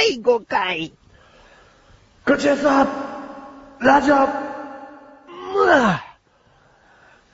[0.00, 0.92] 第5回。
[2.26, 2.88] こちらさ、
[3.80, 6.02] ラジオ、むわ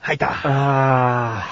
[0.00, 0.34] 入った。
[0.42, 1.44] あ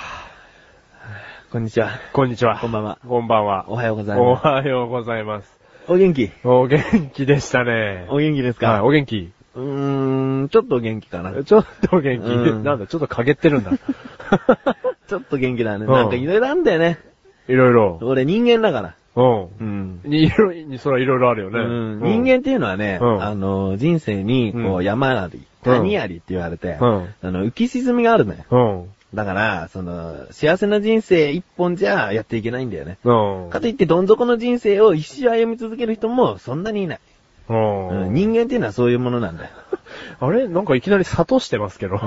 [1.52, 1.90] こんにちは。
[1.90, 2.58] ー、こんにちは。
[2.58, 2.98] こんばんは。
[3.06, 3.66] こんばんは。
[3.68, 4.44] おはようございおます。
[4.44, 5.48] はようございます。
[5.86, 6.32] お元気？
[6.42, 6.82] お元
[7.14, 8.08] 気でしたね。
[8.10, 9.30] お元気ですはい、かお元気？
[9.54, 11.44] うーん、ちょっと元気かな。
[11.44, 12.26] ちょっと元気。
[12.26, 13.70] うんなんだ、ちょっと陰ってるんだ。
[15.06, 15.84] ちょっと元気だね。
[15.84, 16.98] うんなんかいろいろあんだよね。
[17.46, 18.00] いろいろ。
[18.02, 18.94] 俺人間だから。
[19.16, 20.00] うん。
[20.04, 20.12] うん。
[20.12, 21.60] いろいろ、それはいろいろあるよね。
[21.60, 28.44] うんう人間っていうのはね、うんあの、人生に、こうんう、山あり、谷ありって言われて、うんあの、浮き沈みがあるのよ。
[28.50, 29.16] うん。
[29.16, 32.98] だから、その、幸せな人生一本じゃやっていけないんだよね。
[33.04, 33.50] うん。
[33.50, 37.00] かといって、どん底の人生を一生歩み続ける人もそんなにいない。
[37.48, 37.88] うん。
[37.88, 39.50] うん人間っていうのはそういうものなんだよ。
[40.18, 40.48] あれ？
[40.48, 42.00] なんかいきなり諭してますけど。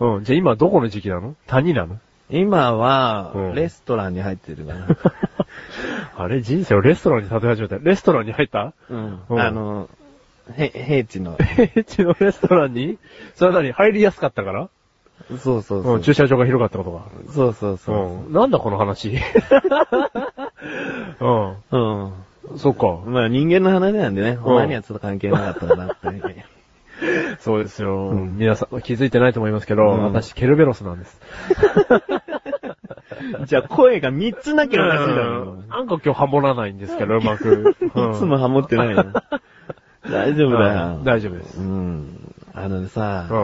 [0.00, 0.24] うん。
[0.24, 1.34] じゃあ今どこの時期なの？
[1.46, 1.98] 谷なの？
[2.30, 4.86] 今はうん、レストランに入ってるかな。
[6.16, 7.78] あれ人生をレストランに例え始めた。
[7.78, 8.72] レストランに入った？
[8.88, 9.20] うん。
[9.28, 9.88] うんあの、
[10.56, 11.36] へ、平地の。
[11.42, 12.98] 平地のレストランに？
[13.34, 13.72] それは何？
[13.72, 14.68] 入りやすかったから？
[15.38, 15.98] そうそうそうう。
[15.98, 17.02] ん、駐車場が広かったことが。
[17.32, 17.96] そうそうそう。
[18.26, 18.32] うん。
[18.32, 19.08] なんだこの話？
[19.10, 19.20] う
[21.72, 22.04] うん。
[22.06, 22.12] ん。
[22.56, 22.98] そっか。
[23.06, 26.44] まあ人間の話なんでね、お前にはちょっと関係なかったかなって。
[27.40, 28.10] そうですよ。
[28.10, 31.20] うん皆さん気づいてないと思いますけど、うん私ケルベロスなんです。
[33.46, 35.68] じゃあ声が3つなきゃおかしいだろうん。
[35.68, 37.76] なんか今日ハモらないんですけど、うまく。
[37.80, 39.04] いつもハモってないよ。
[40.10, 41.04] 大丈夫だようん。
[41.04, 42.34] 大丈夫ですうん。
[42.54, 43.36] あのさ、うん。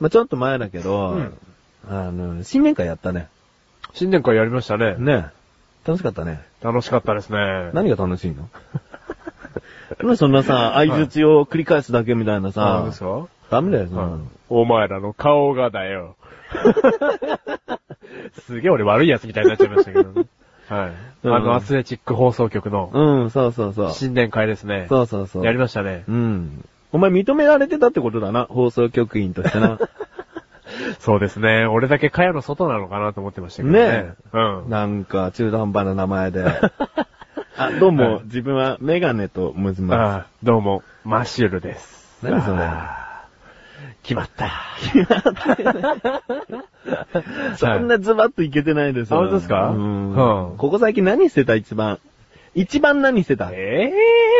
[0.00, 1.32] まあちょっと前だけど、うん
[1.88, 3.28] あの、新年会やったね。
[3.94, 4.96] 新年会やりましたね。
[4.98, 5.26] ね
[5.86, 6.40] 楽しかったね。
[6.62, 7.70] 楽しかったですね。
[7.72, 8.48] 何が楽しいの？
[10.16, 13.26] そんなさ、相づちを繰り返すだけみたいなさで、すか？
[13.50, 16.16] ダメだよ、そんなのお前らの顔がだよ。
[18.46, 20.26] すげえ俺悪いやつみたいになっちゃいましたけどね。
[20.68, 20.92] はい。
[21.24, 23.90] うんあの、アスレチック放送局のうん、そうそうそう。
[23.90, 24.86] 新年会ですね。
[24.88, 25.44] そうそうそう。
[25.44, 26.04] やりましたね。
[26.08, 26.64] うん。
[26.92, 29.78] お前認められてたってことだな、放送局員としてな。
[30.98, 31.66] そうですね。
[31.66, 33.80] 俺だけ蚊帳の外なのかなと思ってましたけどね。
[33.84, 34.70] ねうん。
[34.70, 36.44] なんか、中途半端な名前で。
[37.62, 42.18] あ、どうも、はい自分はメガネと申しまあどうも、マッシュルです。
[42.22, 42.62] 何それ？
[42.62, 44.50] あー決まった。
[47.52, 47.58] す。
[47.60, 49.68] そんなズバッといけてないですあ本当ですか？
[49.68, 50.12] うん。
[50.12, 51.54] うんここ最近何してた？
[51.54, 51.98] 一番。
[52.54, 53.50] 一番何してた？
[53.52, 53.92] え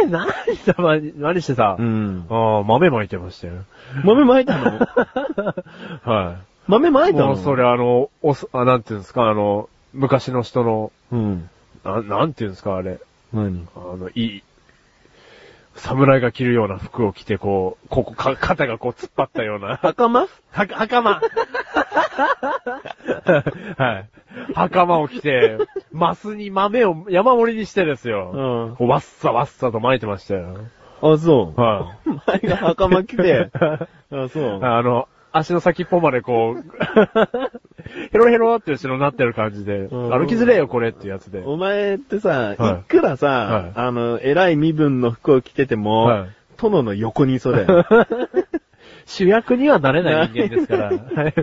[0.03, 0.27] えー、何
[0.57, 0.83] してた、
[1.19, 2.25] 何してた、うん。
[2.31, 3.53] ああ、豆まいてましたよ。
[4.03, 4.79] 豆まいたの？
[6.11, 6.37] はい。
[6.69, 7.37] 豆まいたの？
[7.37, 11.51] それあの、おす、あ、なんていうんですか、あの、昔の人の、うん。
[11.85, 12.99] ななんていうんですか、あれ。
[13.33, 13.69] 何？
[13.77, 14.43] あの、いい、
[15.75, 19.77] 侍が着るような服を着て、こう、ここ、か、肩がこう突っ張ったような。
[19.77, 20.21] 袴？
[20.21, 21.21] は、袴
[23.79, 24.09] はい。
[24.55, 25.59] 袴を着て、
[25.93, 28.75] マスに豆を山盛りにしてですよ。
[28.79, 30.59] こうわっさわっさと巻いてましたよ。
[31.03, 31.61] あ、そう。
[31.61, 33.51] は 前が袴着て。
[34.13, 34.43] あ、そい。
[34.43, 34.65] う。
[34.65, 36.65] あの、足の先っぽまでこう、
[38.13, 41.43] ヘロヘロって後ろになってる感じで、うん歩きづれえよこれってやつで。
[41.45, 46.29] お前ってさ、はいいくらさ、はいあの、偉い身分の服を着てても、はい
[46.61, 47.67] 殿の横にそれ。
[49.07, 50.87] 主役にはなれない人間ですから。
[50.89, 51.35] はい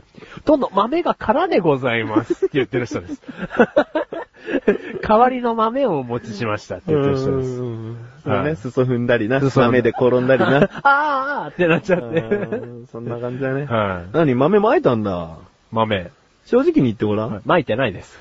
[0.46, 3.22] どんどん豆が空でございますって言ってる人です。
[5.02, 7.50] 代わりの豆をお持ちしましたって言ってる人です。
[7.62, 10.58] うんそうね、はい裾踏んだりな、豆で転んだりな。
[10.58, 12.20] あーあーってなっちゃって。
[12.22, 13.66] うんそんな感じだね。
[13.66, 14.10] はい。
[14.16, 15.38] 何豆まいたんだ？
[15.72, 16.12] 豆。
[16.46, 17.42] 正直に言ってごらん。
[17.46, 18.18] はいてないです。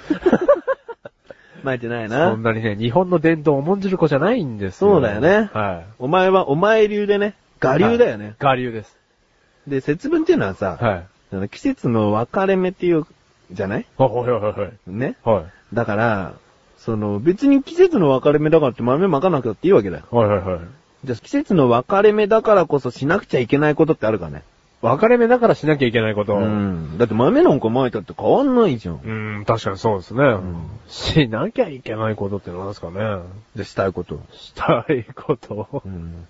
[1.63, 4.93] まいてないそなんなにね、日本の伝統を重んじる子じゃないんですよ。
[4.93, 5.87] そうだよねはい。
[5.99, 8.35] お前はお前流でね、我流だよね。
[8.41, 8.97] 我流です。
[9.67, 11.49] で、節分っていうのはさ、はい。
[11.49, 13.05] 季節の分かれ目っていう、
[13.53, 13.87] じゃない？
[13.97, 14.73] はいはいはいはい。
[14.87, 15.17] ね？
[15.25, 15.45] はい。
[15.75, 16.35] だから、
[16.79, 20.05] その別に季節の分かれ目だからって豆まかなくたっていいわけだよ。
[20.11, 20.61] はいはいはい。
[21.05, 24.43] じゃあ季節の分かれ目だからこそしなくちゃいけないことってあるかね？
[24.83, 26.35] 分かれ目だからしなきゃいけないこと。
[26.35, 26.95] ううん。
[26.95, 26.99] ん。
[26.99, 29.01] だって豆なんかまいたって変わんないじゃん。
[29.03, 30.23] うん、確かにそうですね。
[30.23, 33.01] んしなきゃいけないことって何ですかね。
[33.57, 34.21] で、したいこと。
[34.33, 35.83] したいこと。
[35.85, 36.27] うん。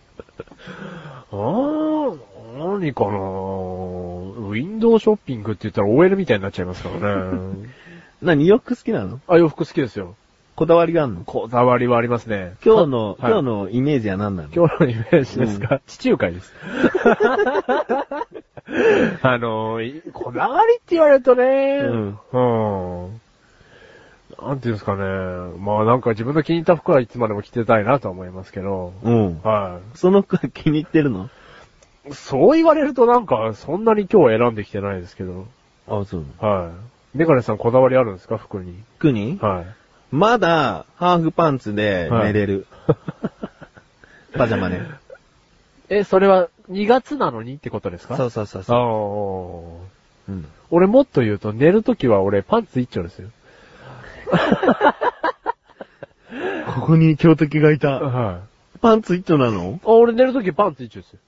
[1.32, 2.18] あー、
[2.58, 7.68] 何かなウィンドウショッピングって言ったら OL みたいになっちゃいますからね。
[8.22, 9.20] 何洋服好きなの？
[9.28, 10.14] あ、洋服好きですよ。
[10.54, 11.22] こだわりがあんの？
[11.24, 12.54] こだわりはありますね。
[12.64, 14.48] 今日の、はい今日のイメージは何なの？
[14.54, 16.54] 今日のイメージですか、地中海です。
[19.22, 23.20] あの、いこだわりって言われるとね、うんうん。
[24.40, 25.02] なんていうんですかね。
[25.58, 29.40] まあなんか自分の気に入った服はいつまでも着てたいなとは思いますけど、うん。
[29.42, 31.30] はその服は気に入ってるの？
[32.08, 32.14] い。
[32.14, 35.46] そう言われるとなんかそんなに今日選んできてないですけど、
[35.88, 36.24] あ、そう。
[36.38, 36.70] は
[37.14, 37.18] い。
[37.18, 38.36] メガネさんこだわりあるんですか？
[38.36, 38.74] 服に。
[38.98, 39.38] 服に？
[39.40, 39.66] はい。
[40.12, 42.66] まだ、ハーフパンツで寝れる。
[44.36, 44.82] パジャマね。
[45.88, 48.16] え、それは2月なのにってことですか？
[48.16, 49.80] そううそうそうあそ
[50.28, 50.30] う。
[50.30, 50.46] ーうん。
[50.70, 53.30] 俺もっと言うと寝るときは俺パンツ一丁ですよ。
[56.74, 58.00] ここに強敵がいた。
[58.00, 58.40] は
[58.74, 58.78] い。
[58.80, 59.80] パンツ一丁なの？
[59.84, 61.18] あ、俺寝るときパンツ一丁ですよ。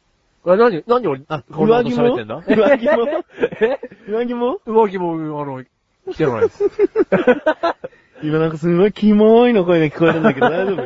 [0.47, 2.05] あ、何、何俺、あこんなこと上着も？
[2.09, 2.43] 喋ってんだ？
[2.47, 3.25] 上着も？
[3.61, 3.81] え？
[4.09, 4.61] 上着も？
[4.67, 5.65] 上着も、あの、
[6.13, 6.65] 着てないです。
[8.23, 10.77] 今なんかすごいキモいの声が聞こえるんだけど 大丈夫？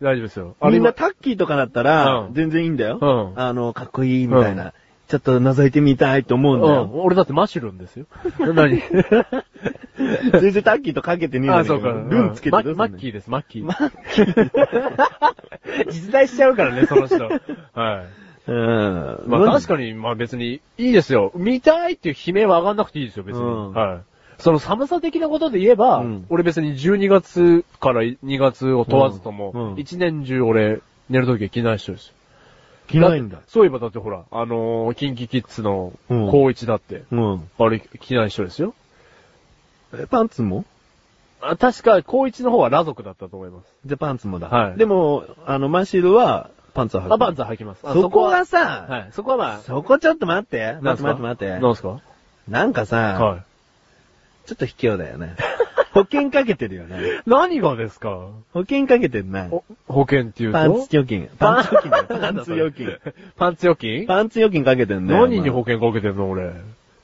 [0.00, 0.56] 大丈夫ですよ。
[0.62, 2.98] みんなあタッキーとかだったらう、ん全然いいんだよ。
[3.00, 4.72] うんあの、かっこいいみたいうんな。
[5.08, 6.90] ちょっと覗いてみたいと思うんだうんよ。
[6.94, 8.06] 俺だってマシュルンですよ。
[8.54, 8.82] 何？
[10.40, 11.88] 全然タッキーとかけてねえあ、そうか。
[11.88, 13.64] ルンつけてマどうすんのマッキーです、マッキー。
[13.64, 14.50] マッキー。
[15.90, 17.24] 実在しちゃうからね、その人。
[17.24, 17.40] はい。
[18.48, 19.24] うん。
[19.26, 21.32] まあ確かに、まあ別に、いいですよ。
[21.34, 23.42] 見たいっていう悲鳴は上がんなくていいですよ、別に。
[23.42, 23.98] うんはい。
[24.38, 32.14] その寒さ的なことで言えば、うん俺別に12月から2月を問わずとも、うんうん1年中俺、寝るときは着ない人ですよ。
[32.86, 33.38] 着ないんだ。
[33.48, 37.50] そういえばだってほら、あのー、キンキキッズのうん高一だって、うん。
[37.58, 38.74] あれ着ない人ですよ。
[39.94, 40.64] え、パンツも？
[41.40, 43.66] あ確か、高一の方は裸族だったと思います。
[43.84, 44.48] じゃあパンツもだ。
[44.48, 47.14] はいでも、あの、マシルはパンツを履く。
[47.14, 47.80] あ、パンツは履きます。
[47.84, 49.08] あそこははさ、はい。
[49.12, 50.78] そこはまあ、そこちょっと待って。
[50.80, 51.60] 待って待って待って。
[51.60, 52.00] なんすか？
[52.48, 53.44] なんかさ、は
[54.46, 55.34] ちょっと卑怯だよね。
[55.92, 56.96] 保険かけてるよね。
[56.96, 57.00] い。
[57.26, 58.28] 何がですか？
[58.52, 59.48] 保険かけてんな。
[59.50, 60.58] お保険っていうと？
[60.58, 61.28] パンツ預金。
[61.38, 62.04] パンツ預金だよ。
[62.18, 62.98] パンツ預金。
[63.36, 64.06] パンツ預金？
[64.06, 65.14] パンツ預金かけてんね。
[65.14, 66.52] 何に保険かけてんの俺？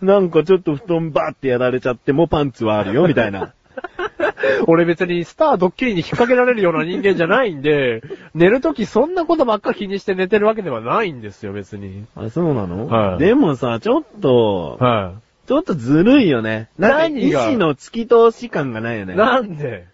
[0.02, 3.54] なんかちょっと布団バーってやられちゃってもパンツはあるよ、みたいな。
[4.66, 8.02] 俺別にスタードッキリに引っ掛けられるような人間じゃないんで、
[8.34, 12.04] 寝るときそんなことばっか気にして寝てるわけではないんですよ、別に。
[12.16, 12.86] あ、そうなの？
[12.88, 15.12] はいでもさ、ちょっと、は
[15.46, 16.68] ちょっとずるいよね。
[16.78, 17.48] なんか何が？
[17.48, 19.06] 意志の突き通し感がないよい。
[19.06, 19.14] ね。
[19.14, 19.86] なんで？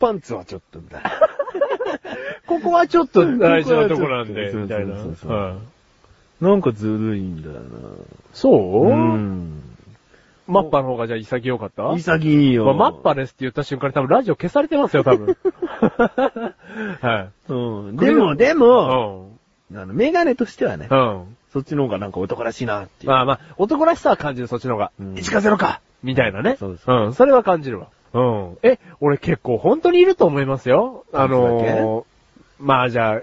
[0.00, 1.00] パンツはちょっとだ。
[2.46, 4.96] ここはちょっと大事なとこなんで、みたいな。
[4.96, 5.54] そうそうそうはい
[6.38, 7.54] なんかずるいんだよ
[8.34, 8.90] そう？
[8.90, 8.94] な。
[8.96, 9.62] うん。
[10.46, 11.82] マッパの方がじゃあ潔かった？
[11.96, 12.66] 潔いよ。
[12.66, 15.36] まあマッパですって言った瞬間に多分ラジオ消されてますよ、多分。
[17.00, 17.52] はい。
[17.52, 17.54] う
[17.92, 17.96] ん。
[17.96, 19.30] でも、でも、
[19.70, 19.78] うん。
[19.78, 21.36] あの、メガネとしてはね、うん。
[21.56, 23.10] そっちの方がなんか男らしいなっていう。
[23.10, 24.92] まあまあ、男らしさは感じる、そっちの方が。
[25.00, 26.56] うん1か0かみたいなね。
[26.58, 27.88] そうですうん、それは感じるわ。
[28.12, 28.58] うん。
[28.62, 31.06] え、俺結構本当にいると思いますよ。
[31.14, 32.04] あのー、
[32.60, 33.22] まあじゃ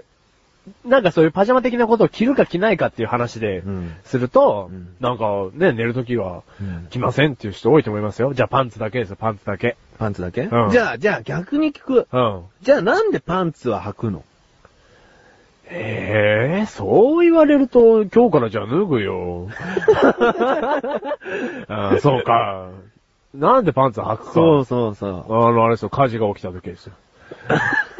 [0.84, 3.94] なんかそういうパジャマ的なことを着るか着ないかっていう話でうん。
[4.02, 8.34] すると、うんなんかね、寝るときはうん着ませんっていう人多いと思いますよ。
[8.34, 9.76] じゃあパンツだけですよ、パンツだけ。
[10.00, 10.40] パンツだけ？
[10.42, 12.08] うんじゃあ、じゃあ逆に聞く。
[12.10, 12.42] うん。
[12.62, 14.24] じゃあなんでパンツは履くの？
[15.76, 19.48] ええそう言われると、今日からじゃあ脱ぐよ。
[21.68, 22.68] あーそうか。
[23.34, 24.32] なんでパンツ履くか。
[24.32, 25.24] そうそうそう。
[25.28, 26.92] あの、あれですよ、火事が起きた時ですよ。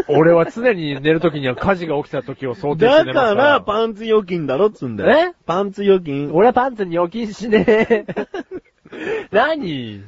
[0.06, 3.44] 俺は常に寝る時には火事が起きた時を想定してだか寝ますから。
[3.54, 5.30] ら、パンツ預金だろっつんだよ。
[5.30, 5.34] え？
[5.46, 6.32] パンツ預金。
[6.32, 8.06] 俺はパンツに預金しねえ。
[9.32, 10.02] 何？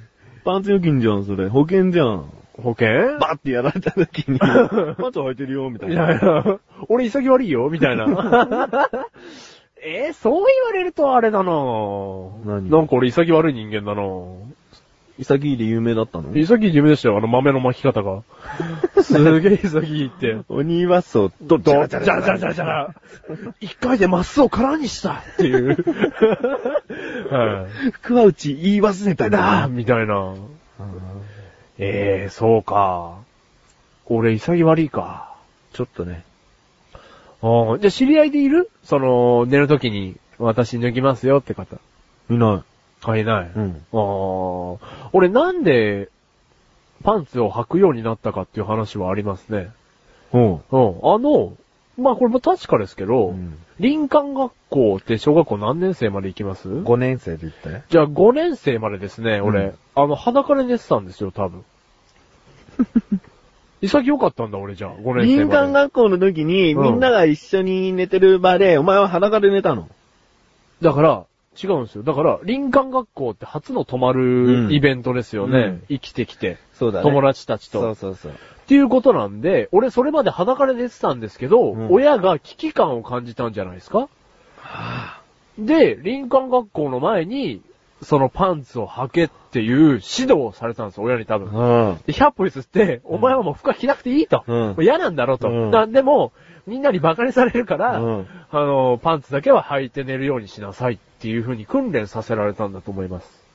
[0.45, 1.49] パンツ預金じゃん、それ。
[1.49, 2.31] 保険じゃん。
[2.63, 3.19] 保険？
[3.19, 4.59] バッてやられた時に、 パン
[5.13, 6.11] ツ履いてるよ、みたいいな。
[6.13, 6.59] やいや、
[6.89, 8.05] 俺潔悪いよ、みたいな。
[9.89, 11.53] えーそう言われるとあれだな
[12.45, 12.71] 何？
[12.71, 14.03] なんか俺潔悪い人間だな
[15.19, 16.33] 潔いで有名だったの？
[16.35, 18.23] 潔い自分でしたよ、あの豆の巻き方が。
[19.03, 20.39] すげえ潔いって。
[20.49, 22.89] 鬼はそう、ど、ど、じゃじゃじゃじゃじゃ
[23.61, 25.77] 一回でマスを空にしたっていう。
[27.31, 27.91] はい。
[27.93, 30.35] 福は内言い忘れたんだだみたいな。
[31.79, 33.19] ええー、そうか。
[34.07, 35.35] 俺潔悪いか。
[35.73, 36.25] ちょっとね。
[37.43, 38.71] ああ、じゃあ知り合いでいる？
[38.83, 41.77] その、寝るときに、私脱ぎますよって方。
[42.31, 42.65] いな
[43.03, 43.47] あ、いない。
[43.47, 43.51] い。
[43.55, 43.85] うん。
[43.93, 46.09] ああ、俺なんで、
[47.05, 49.71] パンツを履くようになったかっていう話はありますね。
[50.33, 51.15] ほうん。
[51.15, 51.53] あの、
[51.99, 56.67] まあこれも確かですけど、うん林間学校って小学校何年生まで行きます？
[56.67, 56.83] う。
[56.83, 57.83] 5年生で言ったよ。
[57.91, 61.63] じゃあ5年生までですね、俺、うんあの、裸で寝てたんですよ、多分。
[63.83, 65.37] 潔かったんだ、俺じゃあ、5年生。
[65.37, 69.91] 林間学校の時に、うんみんなが一緒に寝てる場で、お前は裸で寝たの？
[70.81, 71.25] だから、
[71.63, 72.03] 違うんですよ。
[72.03, 75.59] だから、林間学校って初の泊まうんるイベントですよね。
[75.59, 76.57] うん生きてきて。
[76.73, 77.03] そうだね。
[77.05, 77.81] 友達たちと。
[77.83, 78.33] そうそうそう。
[78.67, 84.09] っていうことなんで、俺それまで裸で寝てたんですけど、うん親が危機感を感じたんじゃないですか？
[85.59, 87.63] で、林間学校の前に、
[88.03, 91.49] そのパンツを履けっていう指導をされたんですよ、親に多分。
[91.49, 91.99] うん。
[92.07, 94.45] で、100歩譲って、お前はもう服は着なくていいと。
[94.47, 95.49] うんもう嫌なんだろうと。
[95.49, 96.33] うんなんでも、
[96.67, 103.47] みんなに馬鹿にされるから、うんあの、パンツだけは履いて寝るようにしなさいっていう風に訓練させられたんだと思います。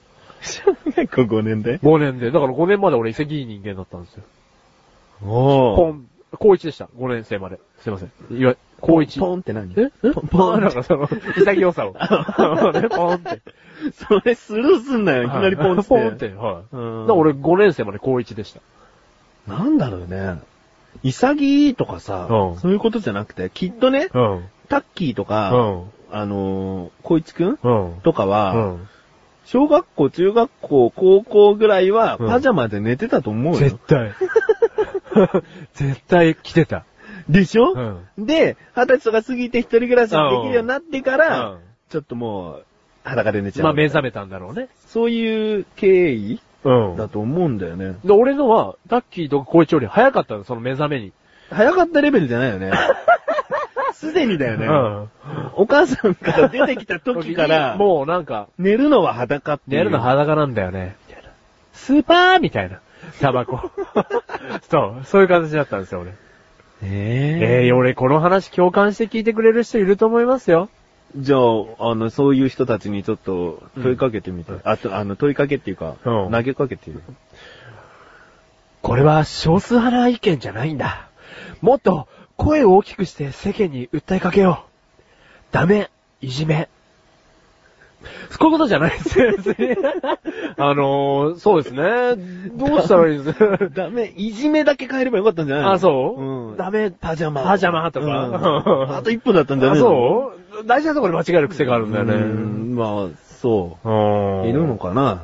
[0.41, 2.32] 小学校5年で？5年で。
[2.32, 4.24] だから5年まで俺潔い人間だったんですよ。
[5.24, 6.86] おポン、高1でした。
[6.98, 7.60] 5年生まで。
[7.80, 8.12] すいません。
[8.32, 9.20] 言わ、高一。
[9.20, 9.74] ポンって何？
[9.78, 9.92] え？
[10.04, 10.12] え？
[10.12, 11.94] ポンポンなんかその、潔さを。
[12.74, 13.42] ねポンって。
[14.08, 15.90] それスルーすんなよ、いきなりポンって。
[15.90, 16.75] ポンって、はい。
[16.75, 18.62] うんだから俺5年生まで高1でした。
[19.48, 20.40] なんだろうね。
[21.04, 24.44] 潔いとかさ、うんそういうことじゃなくて、きっとね、うん。
[24.70, 25.84] タッキーとか、うん。
[26.12, 27.60] あのー、こいちくん？
[27.62, 28.01] うん。
[28.04, 28.88] とかは、うん。
[29.46, 33.60] 小学校、中学校、高校ぐらいは、うんパジャマで寝てたと思うよ。
[33.60, 34.12] 絶対。
[35.74, 36.86] 絶対来てた。
[37.30, 37.74] でしょ、
[38.18, 38.25] うん。
[38.25, 41.58] で、二十歳とか過ぎて一人暮らしできるようになってから、うん
[41.91, 42.65] ちょっともう、
[43.03, 43.63] 裸で寝ちゃう。
[43.65, 44.70] まあ目覚めたんだろうね。
[44.88, 47.98] そういう経緯うんだと思うんだよね。
[48.06, 51.12] で、俺のは、タッキーとかコイチより早かったの、その目覚めに。
[51.50, 52.72] 早かったレベルじゃないよね。
[53.94, 55.10] すでにだよね、うん。
[55.56, 59.63] お母さんから出てきた時から、 もうなんか、寝るのは裸って。
[59.68, 60.96] 寝るの裸なんだよね。
[61.08, 61.30] みたいな
[61.74, 62.80] スーパーみたいな。
[63.20, 63.72] タバコ。
[64.70, 66.13] そう、そういう感じだったんですよ、俺。
[66.84, 70.70] えええ俺この話共感して聞いてくれる人いると思いますよ。
[71.15, 74.53] じゃあ、あの、そういう人たちにちょっと問いかけてみて。
[74.63, 77.01] あと、あの、問いかけっていうか、うん投げかけてる。
[78.81, 81.10] これは少数派な意見じゃないんだ。
[81.62, 84.72] もっと声を大きくして世間に訴えかけよう。
[85.51, 85.91] ダメ、
[86.22, 86.70] いじめ。
[88.29, 89.75] そういうことじゃないですよ、別に。
[90.58, 91.81] あのー、そうですね。
[92.55, 93.39] どうしたらいいです？
[93.39, 95.72] か ダメ、いじめだけ変えればよかったんじゃないの？
[95.74, 96.58] あ、そう、うん。
[96.58, 97.43] ダメ、パジャマ。
[97.43, 100.65] パジャマとかうんあと一歩だったんじゃあ、ないのそう？
[100.65, 102.13] 大事なところで間違える癖があるんだよね。
[102.15, 103.08] うんまあ、
[103.41, 103.91] そうう。
[104.46, 105.22] んいるのかな？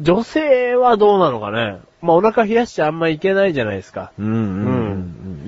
[0.00, 4.12] 女性はどうなのかねまあお腹冷やしちゃあんまいけないじゃないですか。
[4.18, 4.38] うんうんう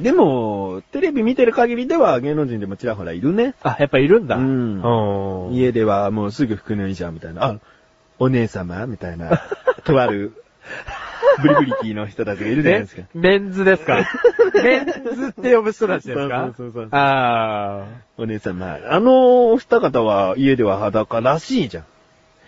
[0.00, 0.02] ん。
[0.02, 3.54] でも、テレビ見てる限りでは芸能人でもちらほらいるね。
[3.62, 4.36] あ、やっぱいるんだ。
[4.36, 4.82] うん
[5.46, 7.44] うん家ではもうすぐ服脱いじゃうみたいな。
[7.44, 7.56] あ、
[8.18, 9.40] お姉様みたいな。
[9.84, 10.32] とある、
[11.42, 13.02] ブリブリティの人たちがいるじゃないですか。
[13.14, 13.96] メンズですか？
[14.62, 16.52] メンズって呼ぶ人たちですか？
[16.56, 17.84] そうそうそうそうあ
[18.18, 18.78] お姉様。
[18.88, 21.84] あのお二方は家では裸らしいじゃん。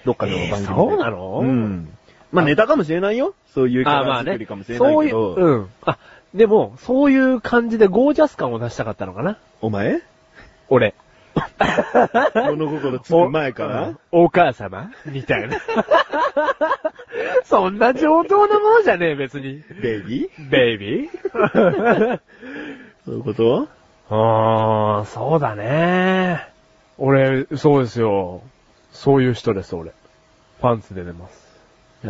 [0.04, 0.56] どっかの番組で。
[0.56, 1.40] えーそうなの？
[1.42, 1.88] うん。
[2.32, 3.34] まあネタかもしれないよ。
[3.54, 3.94] そういうキあ。
[3.94, 4.64] ャあーまあねラ作りかも。
[4.64, 5.34] しれなそういう、いけど。
[5.34, 5.66] うん。
[5.84, 5.98] あ、
[6.34, 10.00] でも、そういう感じでゴージャス感を出したかったのかなお前？
[10.68, 10.94] 俺。
[12.34, 13.98] 物心つく前から？
[14.10, 14.90] おお母様？
[15.06, 15.58] みたいな。
[17.44, 19.62] そんな上等なものじゃねえ、別に。
[19.82, 20.50] ベイビー？
[20.50, 22.20] ベイビー？
[23.04, 23.68] そういうこと？
[24.10, 26.48] あー、そうだね。
[26.98, 28.42] 俺、そうですよ。
[28.90, 29.92] そういう人です、俺。
[30.60, 31.52] パンツで寝ます。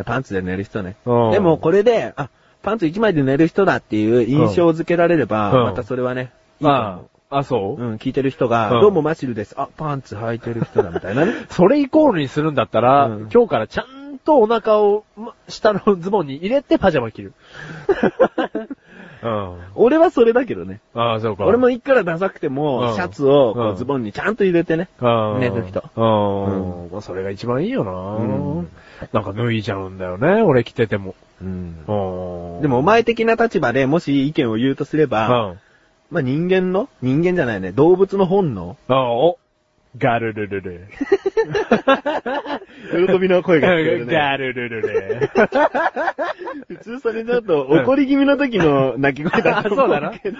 [0.05, 0.95] パンツで寝る人ね。
[1.05, 2.29] うんでもこれで、あ、
[2.63, 7.81] パンツ一枚で寝る人だっていう印象づけられれば、うんまたそれはね、いいああ、あ、そう？
[7.81, 7.85] う。
[7.85, 9.53] うん、聞いてる人が、うんどうもマシルです。
[9.57, 11.33] あ、パンツ履いてる人だみたいなね。
[11.51, 17.33] それイコールにするんだったら、うん今日からちゃんとお腹を、ま下のズボンに入れてパジャマ着る。
[19.23, 19.57] うん。
[19.75, 20.81] 俺はそれだけどね。
[20.93, 21.45] ああ、そうか。
[21.45, 24.89] 俺もいくらダサくても、うんシャツをこうズボンにちゃんと入れてね。
[25.01, 26.91] うん、寝る人うん。
[26.91, 28.21] まあ、それが一番いいよな、う
[28.61, 28.67] ん
[29.11, 31.15] なんか脱いじゃうんだよね、俺着てても。
[31.41, 31.47] うん
[31.87, 32.61] うん。
[32.61, 35.59] でもお前的な立場でもし意見を言うとすれうば、ん。
[36.11, 36.89] まあ人間の？
[37.01, 38.77] 人間じゃないね、動物の本能？
[38.87, 39.39] あお。
[39.97, 40.87] ガルルルル。
[43.07, 44.13] 喜びの声が聞こえるね。
[44.13, 45.29] ガルルルル。
[46.67, 50.37] 普通それちょっと怒り気味の時の泣き声だと思うけど、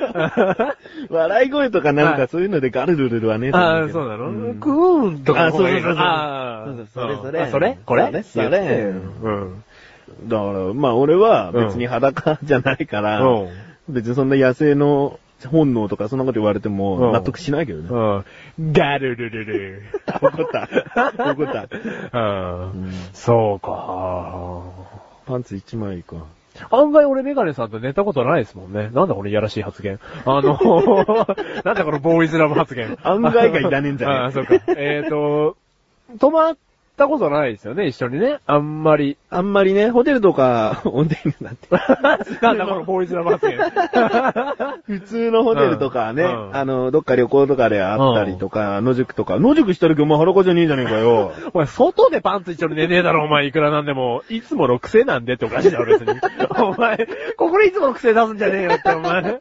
[1.16, 4.56] 笑い声とかなんかそういうのでガルルルルはねああ、そうなの、ん。
[4.60, 5.46] クーンとか。
[5.48, 5.96] あそうそうそうそう。
[5.98, 7.42] ああそうそうそれそれ。
[7.42, 7.78] あそれ？
[7.86, 8.06] これ？
[8.08, 8.94] それそれ。
[9.24, 9.64] うん。
[10.26, 13.48] だから、まあ俺は別に裸じゃないから、うん。
[13.90, 18.24] 別にそんな野生の本能とかそんなこと言われてうんも納得しないけどね。
[18.58, 18.74] うん。
[18.74, 19.84] ガルルルル。
[20.22, 20.70] 怒った。
[21.34, 21.68] 怒った。
[22.12, 24.64] うんうんそうか。
[25.26, 26.16] パンツ一枚か。
[26.70, 28.90] 案外俺メガネさんと寝たことないですもんね。
[28.94, 30.00] なんだこのいやらしい発言。
[30.26, 30.58] あの、
[31.64, 32.98] なんだこのボーイズラブ発言。
[33.04, 34.56] 案外がいらねえんじゃねえ ああ、そうか。
[34.68, 35.58] えっと、
[36.20, 36.58] 泊まっ
[36.96, 38.40] たことないですよね、一緒にね。
[38.46, 39.18] あんまり。
[39.30, 41.68] あんまりね、ホテルとか、温泉になって。
[42.42, 43.58] なんだこのボーイズラブ発言。
[45.00, 51.32] 普通のホテルとかね、うんうんあの、どっか旅行とかであったりとか、野宿とか、野宿した時お前裸じゃねえじゃねえかよ。
[51.54, 54.22] お前、外でパンツ一緒に寝ねえだろ、お前、いくらなんでも。
[54.30, 56.20] いつもの癖なんでっておかしいだろ、別に。
[56.62, 56.98] お前、
[57.38, 59.40] ここでいつもの癖出すんじゃねえよって、お前。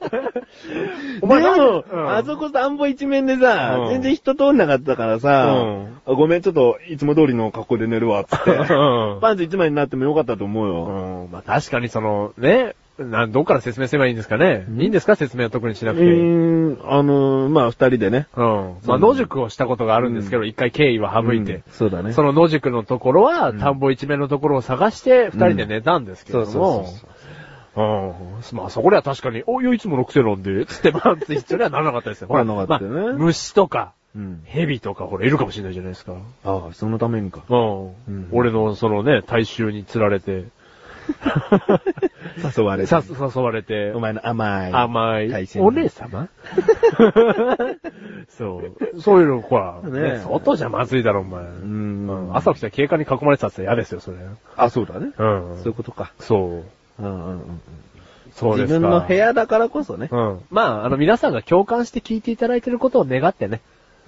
[1.22, 5.54] お前でも、うんあそこ田んぼ一面でさ、うん全然人通んなかったからさ、
[6.06, 8.50] あごめん、ちょっといつも通りの格好で寝るわ、つって。
[8.50, 8.56] う
[9.16, 10.84] んパンツ一枚になってもよかったと思うよ。
[11.26, 14.66] うん、まあ確かにその、ね、なん、どっから説明すればいいんですかね。
[14.76, 16.06] いいんですか説明は特にしなうくて。
[16.06, 16.74] うん。
[16.74, 18.26] ーん、あのー、まあ二人でね。
[18.36, 21.54] まあ野宿をしたことがあるんですけど、一回経緯は省いて。
[21.54, 22.12] うんそうだね。
[22.12, 27.12] その野宿のところは、ん田んぼ一面のところを探して、二人で寝たんですけそうどもそうそう。
[27.74, 28.58] うん。
[28.58, 32.28] まあそこでは確かに、おいや、いつもの癖なんで、つってパンツ一緒にはならなかったですよ。
[32.28, 34.42] ほら、ならなかったよねまあ虫とか、うん。
[34.44, 36.14] 蛇とか、ほら、いるかもしれないじゃないですか。
[36.44, 37.42] ああ、そのためにか。
[37.48, 37.86] うん。
[37.86, 40.44] うん俺の、そのね、大衆に釣られて、
[42.56, 44.72] 誘われさ誘われてお、前の甘い。
[44.72, 46.28] 甘いお姉様？
[48.28, 49.00] そう。
[49.00, 51.42] そういうの、ほら、ねね、外じゃまずいだろ、お前。
[51.42, 52.36] ううんん。
[52.36, 54.18] 朝起きたら警官に囲まれてたって嫌ですよ、それ。
[54.56, 55.12] あ、そうだね。
[55.18, 55.56] うん。
[55.56, 56.12] そういうことか。
[56.18, 56.62] そ
[57.00, 57.02] う。
[57.02, 57.40] うんうんうん。
[58.32, 58.74] そうですか。
[58.74, 60.08] 自分の部屋だからこそね。
[60.10, 60.40] うん。
[60.50, 63.60] まあ、あの、皆さんが共感して聞いていただいていることを願ってね。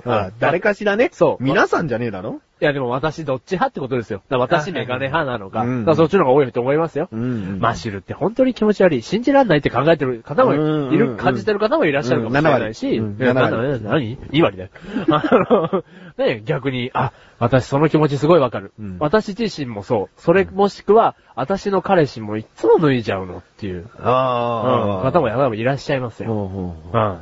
[0.04, 1.10] あ誰かしらね。
[1.12, 2.40] そう皆さんじゃねえだろ？
[2.60, 4.22] いや、でも私どっち派ってことですよ。
[4.28, 5.62] だから私メガネ派なのか。
[5.62, 7.08] うんだからそっちの方が多いと思いますよ。
[7.14, 9.02] んマッシュルって本当に気持ち悪い。
[9.02, 14.70] 信じらんないって考えてる方もいうんうんる、うん感じてる方もいらっしゃるかもしれないし、うんえ7割なな何 ?2 割だよ。
[15.10, 15.84] あの、
[16.16, 20.20] ね、逆に、あ、私その気持ちすごいわかる、うん私自身もそう。
[20.20, 26.28] それもしくは、私の彼氏もいつも脱いじゃうのっていう、うんあ方もやばいいらっしゃいますよ。
[26.28, 27.18] ほうほうほううん。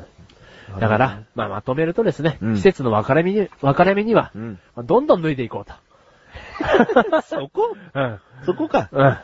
[0.80, 4.58] だから、まあまとめるとですね、うん季節の分かれ目に、分かれ目には、うん。
[4.74, 5.72] まあどんどん脱いでいこうと。
[7.22, 7.76] そこ？
[7.94, 8.20] うん。
[8.44, 8.88] そこか。
[8.92, 9.04] うん。
[9.04, 9.18] わ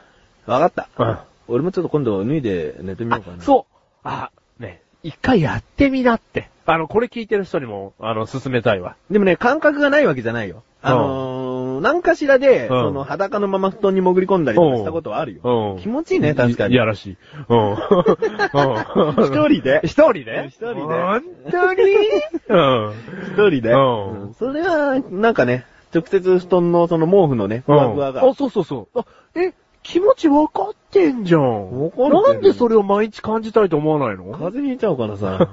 [0.47, 0.89] かった。
[0.99, 1.19] うん。
[1.49, 3.43] 俺もちょっと今度脱いで寝てみようかな。
[3.43, 6.51] そうあ、ね、一回やってみなって。
[6.67, 8.97] あの、これ聞いてる人にも、あの、勧めたいわ。
[9.11, 10.63] でもね、感覚がないわけじゃないよ。
[10.83, 11.38] あのー、
[11.81, 15.75] 何かしらで、うんその裸のまま布団に潜り込んだりとかしたことはあるよ。
[15.75, 15.83] うん。
[15.83, 16.75] 気持ちいいね、確かに。
[16.75, 17.17] いやらしい。
[17.49, 17.71] うん。
[17.71, 17.77] うん。
[19.25, 19.81] 一人で？
[19.87, 20.47] 一人で？
[20.49, 20.81] 一人で？
[20.83, 21.83] 本当に？
[22.49, 22.93] うん。
[23.33, 23.73] 一人で？
[23.73, 28.25] うんうんそれは、なんかね、直接布団のその毛布のね、ふわふわが。
[28.25, 28.99] あ、そうそうそう。
[28.99, 29.05] あ、
[29.35, 31.71] え、気持ち分かってんじゃん。
[31.71, 34.25] 分かってるなんでそれを毎日感じたいと思わないの？
[34.33, 35.49] 風邪ひいちゃうからさ。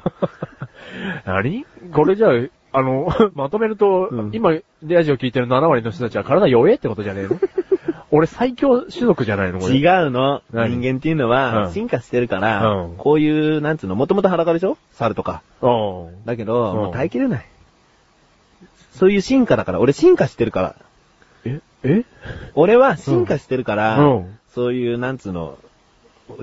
[1.25, 1.65] 何？
[1.93, 2.31] これじゃあ、
[2.77, 4.51] あの、 まとめると、うん今、
[4.85, 7.39] ラジオ聞いてる7割の人たちは体弱えってことじゃねえの？
[8.11, 9.59] 俺最強種族じゃないの？
[9.59, 10.41] 違うの。
[10.51, 10.77] 何？
[10.79, 14.77] 人間っていうのうは、ん進化してるから、うんこういう、なんつうの、もともと裸でしょ？
[14.91, 15.41] 猿とか。
[15.61, 16.25] うん。
[16.25, 17.45] だけど、うんもう耐えきれない。
[18.91, 20.75] そういう進化だから、俺進化してるから。
[21.45, 21.59] え？
[21.83, 22.03] え？
[22.55, 25.57] 俺は進化してるから、うんそういう、なんつうの、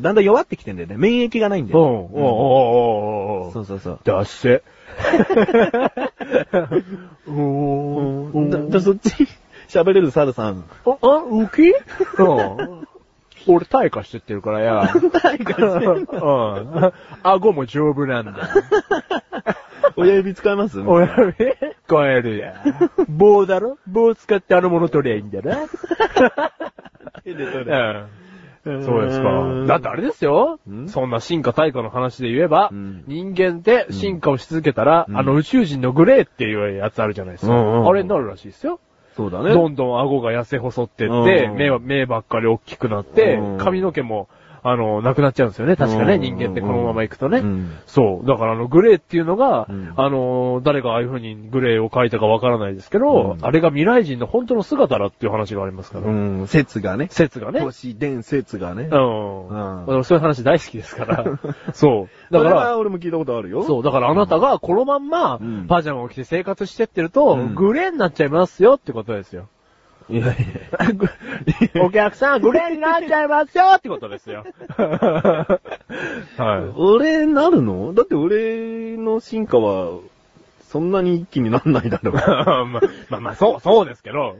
[0.01, 0.97] だんだん弱ってきてんだよね。
[0.97, 1.85] 免疫がないんだうん。
[1.85, 1.90] およ。
[1.90, 4.01] うおうおうおうおうそうそうそう。
[4.05, 4.62] だっせ。
[7.27, 7.31] お
[8.31, 9.27] ーだ、だそっち、
[9.68, 10.64] 喋れる猿さん。
[10.87, 11.71] あ、あ、ウキ
[12.18, 12.87] うん。
[13.49, 14.83] 俺、退化してってるからや。
[14.85, 16.16] 退化してるう
[16.87, 16.92] ん。
[17.25, 18.33] 顎も丈夫なんだ。
[19.97, 20.79] 親指使います？
[20.87, 21.35] 親指？
[21.90, 22.55] 超えるや。
[23.09, 23.79] 棒だろ？
[23.88, 25.68] 棒使ってあのもの取りゃいいんだな。
[27.25, 28.07] 手で取れうん。
[28.64, 29.64] そうですか。
[29.66, 30.88] だってあれですよん？
[30.88, 37.53] そんな進化対価の話で言えば、うん人間って進化をし続けたら、うんあの宇宙人のグレーっていうやつあるじゃないですか。
[37.53, 38.79] うんうんうんあれになるらしいですよ。
[39.16, 39.53] そうだね。
[39.53, 44.29] どんどん顎が痩せ細ってって、うん目は、目ばっかり大きくなってうん、髪の毛も、
[44.64, 45.77] あの、なくなっちゃうんですよね。
[45.77, 47.38] 確かね、うん人間ってこのまま行くとね。
[47.38, 48.27] うんそう。
[48.27, 56.07] だからあの、グレーっていうのが、うんあの、誰がああいう風にグレーを描いたかわからないですけど、うんあれが未来人の本当の姿だっていう話がありますから。
[56.07, 57.09] うん、説がね。
[57.11, 57.61] 説がね。
[57.61, 58.88] 都市伝説がね。
[58.90, 59.48] うん。
[59.48, 61.25] うん俺そういう話大好きですから。
[61.75, 62.33] そう。
[62.33, 63.64] だから、俺も聞いたことあるよ。
[63.64, 69.48] そう、だからあなたがこのまんまうん、パジャマを着て生活してってると、うんグレーになっちゃいますよってことですよ。
[70.12, 70.37] いやい
[71.81, 74.44] お客さん、グレーになっちゃいますよってことですよ。
[74.79, 74.85] や。
[76.37, 77.94] は俺、なるの？
[77.94, 80.01] だって俺の進化は、
[80.68, 82.14] そんなに一気になんないだろい。
[82.20, 84.37] まあまあまあ、そう、そうですけど。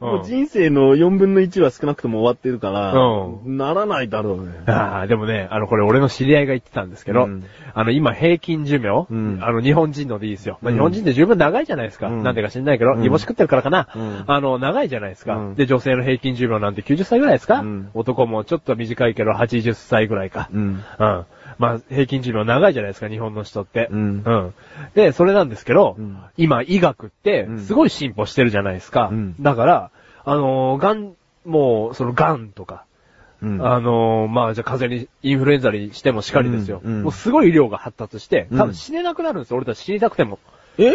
[0.00, 4.52] もう人生の4分の1は少なくとも終わってるから、うならないだろうね。
[4.66, 7.44] ああ、でもね、あの、これ俺の知り合いが言ってたんですけど、うん。
[7.74, 9.38] あの、今平均寿命、うん。
[9.42, 10.58] あの、日本人のでいいですよ。
[10.62, 10.76] まあ、うん。
[10.76, 12.08] 日本人って十分長いじゃないですか。
[12.08, 12.22] うん。
[12.22, 13.00] なんでか知んないけど、うん。
[13.00, 13.88] 煮干し食ってるからかな。
[13.94, 14.24] うん。
[14.26, 15.54] あの、長いじゃないですか、うん。
[15.54, 17.90] で、女性の平均寿命なんて90歳ぐらいですか、うん。
[17.94, 20.48] 男もちょっと短いけど80歳ぐらいか。
[20.52, 20.82] うん。
[21.58, 21.64] うん。
[21.64, 23.88] まあ、平均寿命長いじゃないですか、日本の人って。
[23.90, 24.54] うんうん。
[24.94, 29.08] で、それなんですけど、うん今、医学ってう、んすごい進歩してるじゃないですか。
[29.12, 29.90] うんだから、
[30.24, 31.12] あのー、がん、
[31.44, 32.84] もう、その、がんとか、
[33.42, 36.80] うんあのー、まあ、じゃあ風邪に、インフルエンザにしてもしかりですよ。
[36.84, 40.38] うんうんもうすごい医療が発達して、うん多分死ねなくなるんですよ、俺たち死にたくても。
[40.78, 40.92] え？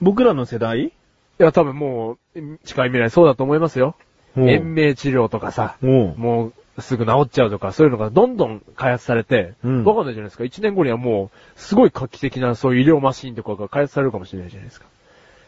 [0.00, 0.84] 僕らの世代？
[0.86, 0.92] い
[1.38, 3.96] や、多分もう、近い未来そうだと思いますよ。
[4.36, 10.44] 延命治療とかさ、もう、すぐ治っちゃうとか、そういうのがどんどん開発されて、うんわかんないじゃないですか。
[10.44, 14.86] 1年後にはもう、すごい画期的なそういう医療マシンとかが開発されるかもしれないじゃないですか。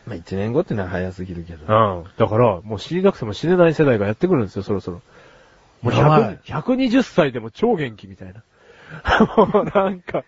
[0.06, 1.60] まあ、1年後ってのは早すぎるけど。
[1.66, 2.04] うん。
[2.16, 5.02] だから、もう死になくても死ねない世代がやってくるんですよ、そろそろ。
[5.82, 8.42] もうやばい100 120歳でも超元気みたいな。
[9.36, 10.24] もうなんか、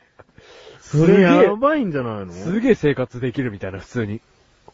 [0.81, 4.21] それやばいんじゃないのすげえ生活できるみたいな、普通に。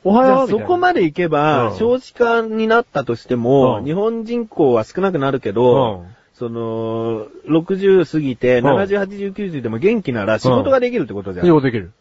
[0.04, 0.48] おはよう。
[0.48, 11.46] そこまで行けば、うん少子化になったとしても、うん日本人口は少なくなるけど、うんその、60過ぎて、うん70、80、90でも元気なら仕事ができるってことじゃん。
[11.46, 11.92] 仕事できる。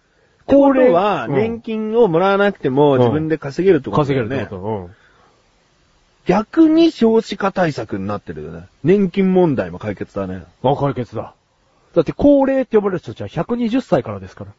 [0.46, 4.36] ことは、うん年金をもらわなくてもうん自分で稼げるってことだ稼よね。
[4.36, 4.64] げるってこと。
[4.64, 4.96] うん。
[6.28, 8.68] 逆に少子化対策になってるよね。
[8.84, 10.44] 年金問題も解決だね。
[10.62, 11.34] あ、解決だ。
[11.96, 14.52] だって高齢って呼ばれる人たちは120歳からですから。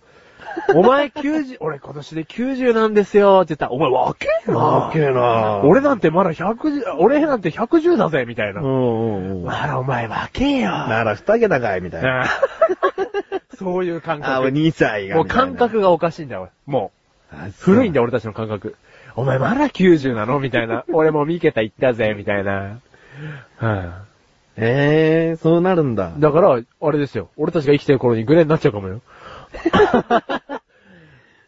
[0.74, 8.60] お前90、俺今年で90なんですよって言ったら、お前若えな若えな俺なんてまだ110、俺なんて110だぜみたいな。
[8.60, 9.44] うんうんうん。
[9.44, 12.22] まだお前若えよなら二桁かいみたいな。
[12.22, 12.26] あ
[13.58, 14.60] そういう感あ、俺覚。
[14.62, 15.16] 2歳が。
[15.16, 16.92] もう感覚がおかしいんだよ、も
[17.32, 17.36] う。
[17.36, 18.76] が古いんだよ、俺たちの感覚。
[19.16, 20.38] お前まだ90なの？
[20.38, 20.84] みたいな。
[20.92, 22.78] 俺もう三桁行ったぜ、みたいな。
[23.58, 24.02] は
[24.60, 26.20] ええー、そうなるんだい。。
[26.20, 27.28] だから、あれですよ。
[27.36, 29.00] 俺たちが生きてる頃にグレーになっちゃうかもよ。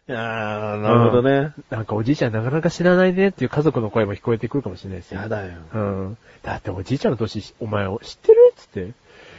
[0.09, 1.53] ああ、なるほどね。
[1.69, 5.21] なんかおじいちゃんなかなか知らないねっていう家族の声も聞こえてくるかもしれないですよ。
[5.21, 5.53] やだよ。
[5.73, 6.17] うん。
[6.43, 8.91] だっておじいちゃんの年、お前知ってるっつって。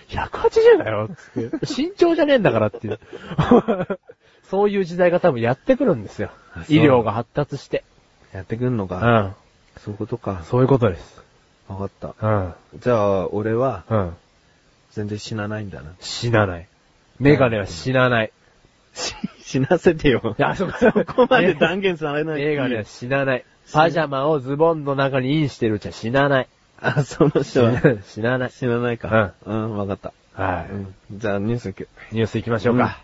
[0.08, 1.82] 180だよっつって。
[1.82, 2.98] 身長じゃねえんだからっていう。
[4.48, 6.64] そういう時代が多分やってくるんですよあ。
[6.64, 7.84] そう医療が発達して。
[8.32, 8.96] やってくんのうか。
[8.96, 9.36] ん。
[9.78, 10.42] そういうことか。
[10.44, 11.22] そういうことです。
[11.68, 12.14] わかった。
[12.20, 12.54] うん。
[12.78, 14.16] じゃあ、俺はうん。
[14.92, 15.92] 全然死なないんだな。
[16.00, 16.68] 死なない。
[17.18, 18.32] メガネは死なない。
[18.94, 20.34] し 死なせてよ。
[20.38, 22.44] いや、そこ、そこまで断言されない。
[22.44, 23.44] メガネは死なない。
[23.72, 26.48] パジャマをズボンの中にインしてるうちは死なない。
[26.80, 28.50] あ、その人は 死なない。
[28.50, 29.34] 死なないか。
[29.44, 30.12] うん、わかった。
[30.34, 30.94] はうん。
[31.12, 31.82] じゃあ、ニュース行く。
[31.82, 31.86] い。
[32.12, 32.98] ニュース行きましょうか。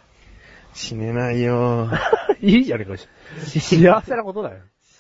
[0.75, 1.91] 死ねないよ。
[2.41, 3.03] いいじゃねえか。
[3.47, 4.57] 幸せなことだよ。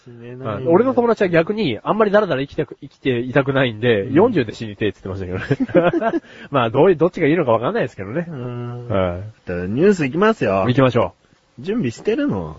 [0.09, 0.71] 死ねないよ。
[0.71, 6.21] 俺の友達は逆に、あんまりだらだら生きたく、生きていたくないんで、うん40で死にてえって言ってましたけどね。
[6.51, 8.33] まあ、どういう、どっちがいいのかわかんないですけどねう。
[8.33, 8.89] ん。
[8.89, 10.69] はじゃあニュース行きますよい。
[10.69, 10.75] 行。
[10.75, 11.15] きましょ
[11.59, 12.57] 準備してるの？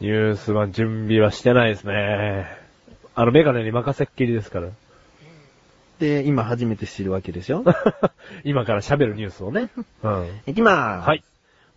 [0.00, 0.04] う。
[0.04, 2.46] ニュースは準備はしてないですね。
[3.14, 4.68] あの、メガネに任せっきりですから。
[6.00, 7.64] で、今初めて知るわけでしょ
[8.44, 9.70] 今から喋るニュースをね。
[10.02, 10.28] うん。
[10.46, 11.08] 行きまーす。
[11.08, 11.24] はい。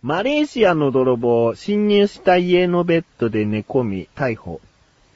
[0.02, 4.60] マレーシアの泥棒、侵入した家のベッドで寝込み、逮捕。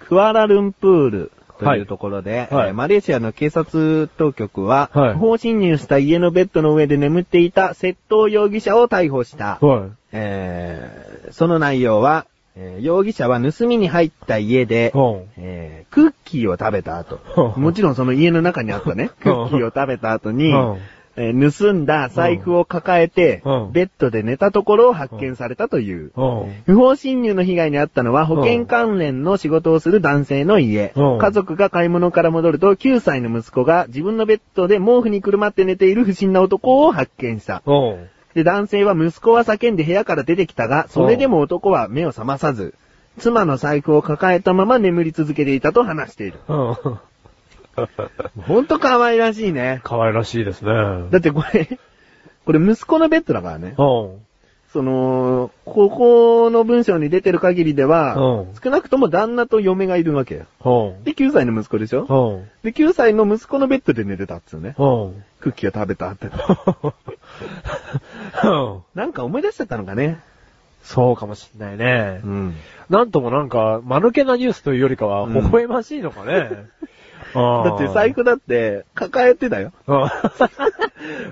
[0.08, 2.68] クアラルンプールというところで、はい。
[2.68, 5.12] えーマレーシアの警察当局は、はい。
[5.14, 9.58] 不法侵入した家のベッドの上で眠っていた窃盗容疑者を逮捕した。
[9.60, 14.92] はえーその内容は、えー容疑者は盗みに入った家で。
[15.38, 20.78] えークッキーを食べた後、うんもちろんその家の中にあったね、クッキーを食べた後に、うん
[21.16, 26.12] えー盗んだ財布を抱えて、うんベッドで寝たところを発見されたという。
[26.16, 26.62] うん。
[26.66, 30.92] 不法侵入の被害に遭ったのは保険関連の仕事をする男性の家。
[30.96, 37.62] うん家族が買い物から戻ると9歳の息子が自分のベッドで毛布にくるまって寝ている不審な男を発見した。
[37.66, 38.09] うん。
[38.35, 42.75] で、男性は息子は叫んで部屋から出てきたが、それでも男は目を覚まさず、
[43.18, 46.38] 妻の財布を抱えたまま眠り続けていたと話している。
[47.76, 48.42] うん。
[48.42, 49.80] ほんと可愛らしいね。
[49.85, 50.72] 可愛らしいですね。
[51.11, 51.78] だってこれ、
[52.44, 53.74] これ息子のベッドだからね。
[53.78, 54.18] うん。
[54.72, 60.46] その、ここの文章に出てる限りでは、うん少なくとも旦那と嫁がいるわけよ。
[60.64, 61.04] うん。
[61.04, 62.06] で、9歳の息子でしょ？
[62.08, 62.48] うん。
[62.62, 64.74] で、9歳の息子のベッドで寝てたっつうね。
[64.78, 65.24] うん。
[65.40, 66.28] クッキーを食べたって。
[68.44, 68.80] うん。
[68.94, 70.20] なんか思い出しちゃったのかね。
[70.82, 72.20] そうかもしんないね。
[72.24, 72.54] ん。
[72.88, 76.50] なんともなんか、間抜けなニュースというよりかは、うん微笑ましいのかね。
[77.35, 79.72] だだって財布だって抱えてだよ。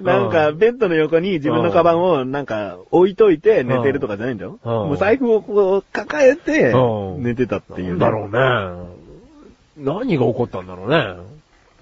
[0.02, 4.58] なんか、ベッドの横に自分のカバンをなんか置いといて寝てるとかじゃないんだよ。
[4.64, 7.98] うんもう財布をこう抱えてうん寝てたっていうね。
[8.00, 8.40] だろうね。
[9.78, 11.14] 何が起こったんだろうね。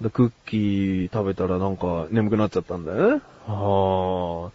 [0.01, 3.21] でクッキー食べたらなんか眠くなっちゃったんだよね。
[3.47, 4.49] あー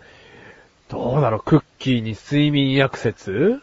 [0.90, 3.60] どうだろう、クッキーに睡眠薬説？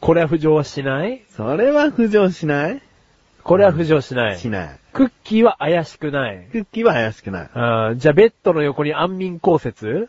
[0.00, 1.22] これは浮上はしない？
[1.30, 2.82] それは浮上しない
[3.48, 4.38] これは浮上しない。
[4.38, 4.78] しない。
[4.92, 6.46] クッキーは怪しくない。
[6.52, 7.50] クッキーは怪しくない。
[7.54, 10.06] あーじゃあベッドの横に安眠降雪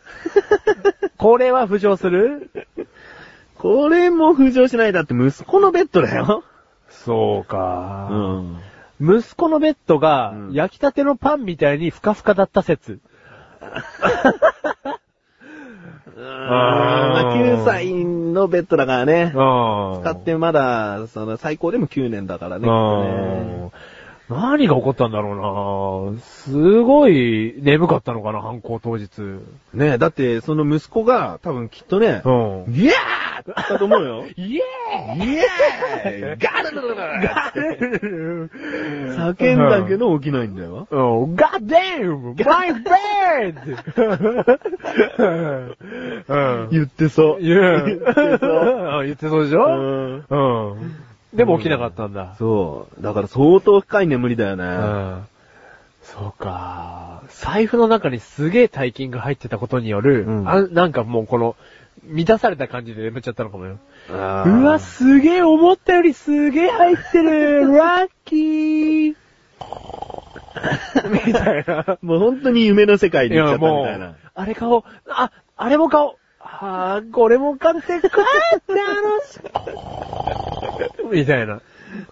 [1.16, 2.50] これは浮上する？
[3.56, 4.92] これも浮上しない。
[4.92, 6.44] だって息子のベッドだよ。
[6.90, 8.60] そうか、ん。
[9.00, 13.00] 息子のベッドがうん焼きたてのパンみたいにふかふかだった説。
[16.22, 19.30] あー9歳のベッドだからね。
[19.32, 22.66] 使使ってまだ、その最高でも9年だからね
[24.30, 29.10] 何が起こったんだろうなすごい眠かったのかな、犯行当日。
[29.74, 32.72] ねだってその息子が多分きっとね、うん。
[32.72, 34.24] ギャーって言ったと思うよ。
[34.36, 34.60] イ エイ
[35.36, 38.54] エーイガルルルルルー
[39.08, 40.86] イ叫んだけど起きないんだよ。
[40.88, 42.44] うん、God damn!
[42.44, 43.54] My bed!
[46.28, 46.68] うん。
[46.70, 47.42] 言ってそう。
[47.42, 48.88] 言ってそう。
[48.90, 51.09] あ言ってそうでしょうんうん。
[51.34, 52.34] でも起きなかったんだ。
[52.38, 53.02] そう。
[53.02, 54.64] だから相当深い眠りだよね。
[54.64, 55.26] うん。
[56.02, 57.22] そそうか。
[57.28, 61.56] 財布の中にすげえ大金が入ってたことによる、うんあなんかもうこの、
[62.04, 63.78] 満たされた感じで眠っちゃったのかもよ。
[64.08, 64.16] うう
[64.64, 69.14] わ、すげえ思ったよりすげえ入ってる ラッキー
[71.26, 71.98] みたいな。
[72.02, 74.82] もう本当に夢の世界いに行っちゃや、ったみもたいなう。、あれ買おう。
[75.08, 76.14] あ、あれも買おう。
[76.42, 78.00] あー、これも買って、こうや
[78.58, 79.20] ってあの、
[81.12, 81.60] みたいな。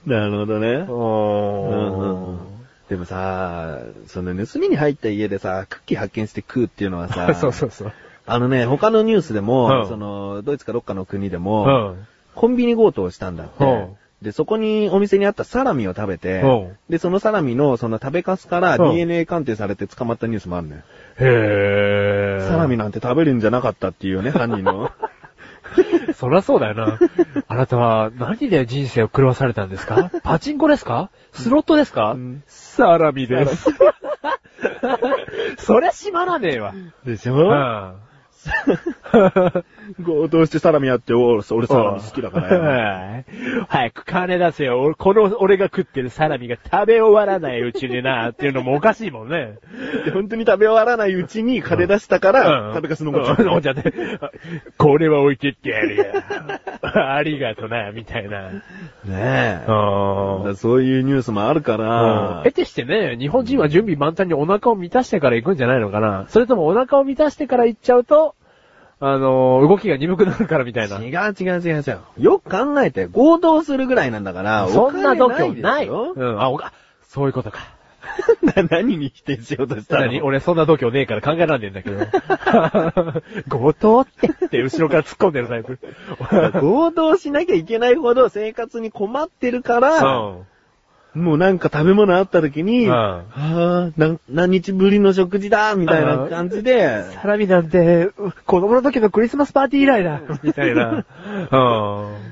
[0.07, 0.85] なるほどね。
[0.88, 7.92] おうんでもさ、その盗みに入った家でさ、クッキー発見して食うっていうのはさ、 そうそうそう。
[8.24, 12.07] あのね、他のニュースでも、うんその、ドイツかどっかの国でうも、ん。
[12.35, 13.64] コンビニ強盗をしたんだって。
[13.64, 13.88] うん
[14.22, 20.83] で、そこにお店にあったサラミを食べて、うんで、そのサラミのその食べかすからうん DNA 鑑定されて捕まったニュースもあるね。
[21.20, 22.48] へー。
[22.48, 24.90] サラミなんて食べるんじゃなかったっていうね、犯人の。
[26.14, 26.98] そりゃそうだよな。
[27.48, 30.11] あなたは何で人生を狂わされたんですか？
[30.22, 31.11] パチンコですか？
[31.33, 33.70] スロットですか、うんサラミです。
[35.59, 36.74] そりゃ閉まらねえわ。
[37.04, 37.35] でしょ？
[37.35, 37.94] うん。
[40.05, 43.24] 強盗してサラミやって、お俺サラミ好きだから
[43.68, 44.81] 早く金出せよ。
[44.81, 49.55] 俺 この俺が食ってるサラミが食べ終わらないうちにな、っていうのもおかしいもんね。
[50.05, 53.42] で本当に食べ終わらないうちに金出したから、うん食べかす残っちゃった。
[53.42, 53.92] うん残っちゃって。
[54.77, 56.05] これは置いてってやるよ。
[56.83, 58.51] ありがとな、みたいな。
[58.51, 58.62] ね
[59.07, 60.55] え。
[60.55, 62.44] そういうニュースもあるからん。
[62.44, 68.35] 得てしてね、日本人は準備満タンにお腹を満たしてから行くんじゃないのかなそれともお腹を満たしてから行っちゃうと、
[69.01, 70.97] あのー動きが鈍くなるからみたいな。
[70.99, 72.01] 違う違う違う違う。
[72.19, 75.89] よく考えて、強盗するぐらいなんだから、そんな度胸おない。
[75.89, 76.73] うん、あ、おか、
[77.09, 77.61] そういうことか。
[78.57, 80.07] な何に否定しようとしたの？
[80.07, 82.07] 何俺そんな度胸ねえから考えらんねえんだけど。
[83.49, 85.79] 強盗ってって後ろから突っ込んでるタイプ。
[86.61, 90.47] 強盗しなきゃいけないほど生活に困ってるかうら、ん。
[91.14, 93.94] もうなんか食べ物あった時に、うん
[94.29, 100.21] 何日ぶりの食事だ、みたいな感じで、サラミなんて、う子供の時のクリスマスパーティー以来だ。
[100.42, 100.90] みたいな。
[100.90, 101.05] うん。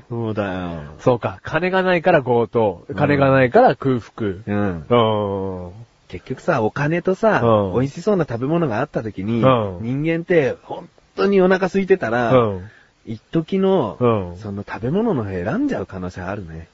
[0.09, 0.69] そうだよ。
[0.99, 1.39] そうか。
[1.41, 2.85] 金がないから強盗。
[2.95, 4.29] 金がないから空腹。
[4.29, 4.85] うん。
[4.87, 5.71] うん。
[6.07, 12.69] 結局さ、お金とさ、うん美味しそうな食べ物があった時に、うん人間って本当にお腹空いてたら、うん。
[13.05, 16.67] 一時の、うんその食べ物の方選んじゃう可能性あるね。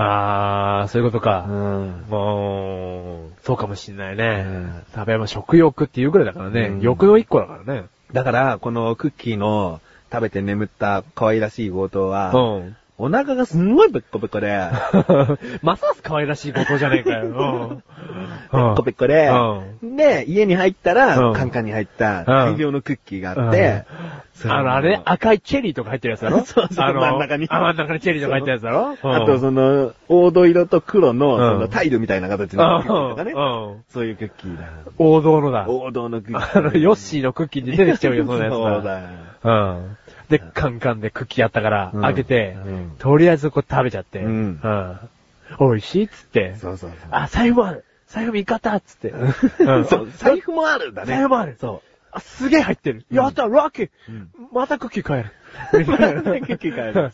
[0.00, 1.40] あー、そういうことか。
[1.40, 2.06] ん。
[2.08, 4.44] もう、そうかもしんないね。
[4.46, 6.68] うん食べ物、食欲っていうぐらいだからね。
[6.68, 7.86] うん欲の一個だからね。
[8.12, 9.80] だから、このクッキーの
[10.12, 12.76] 食べて眠った可愛らしい強盗は、うん。
[13.00, 14.48] お腹がすんごいペッコペコで、
[15.62, 17.80] ますます可愛らしいことじゃねえかよ。
[18.50, 21.32] ペッコペコで、うで、家に入ったら、うん。
[21.32, 23.84] カンカンに入った大量のクッキーがあって、
[24.34, 26.42] そあの、あれ、赤いチェリーとか入ってるやつだろ？
[26.46, 27.46] そうそう真ん中に。
[27.50, 28.96] あ真ん中にチェリーとか入ってるやつだろ？
[29.02, 31.38] あと、その、黄土色と黒の、うん。
[31.38, 33.32] そのタイルみたいな形のクッキーとかね。
[33.88, 34.64] そういうクッキーだ。
[34.98, 35.66] 王道のだ。
[35.68, 36.58] 王道のクッキー。
[36.58, 39.00] あの、ヨッシーのクッキーに出てきちゃうよ、そんなやつそうだ。
[39.00, 39.06] よ。
[39.44, 39.96] うん。
[40.28, 44.60] で、カンカンでクッキーあったから、うん開けてうん、とりあえずこう食べちゃって、うん
[45.58, 46.98] 美味しいっつって、そうそうそう。
[47.10, 49.10] あ、財布もある財布見方っつって。
[49.10, 51.08] うんそう、財布もあるんだね。
[51.08, 53.04] 財布もあるそあ、すげえ入ってる。
[53.10, 55.22] うんやったラッキーうんまたクッキー買え
[55.78, 55.86] る。
[55.86, 57.12] みたいなクッキー買える。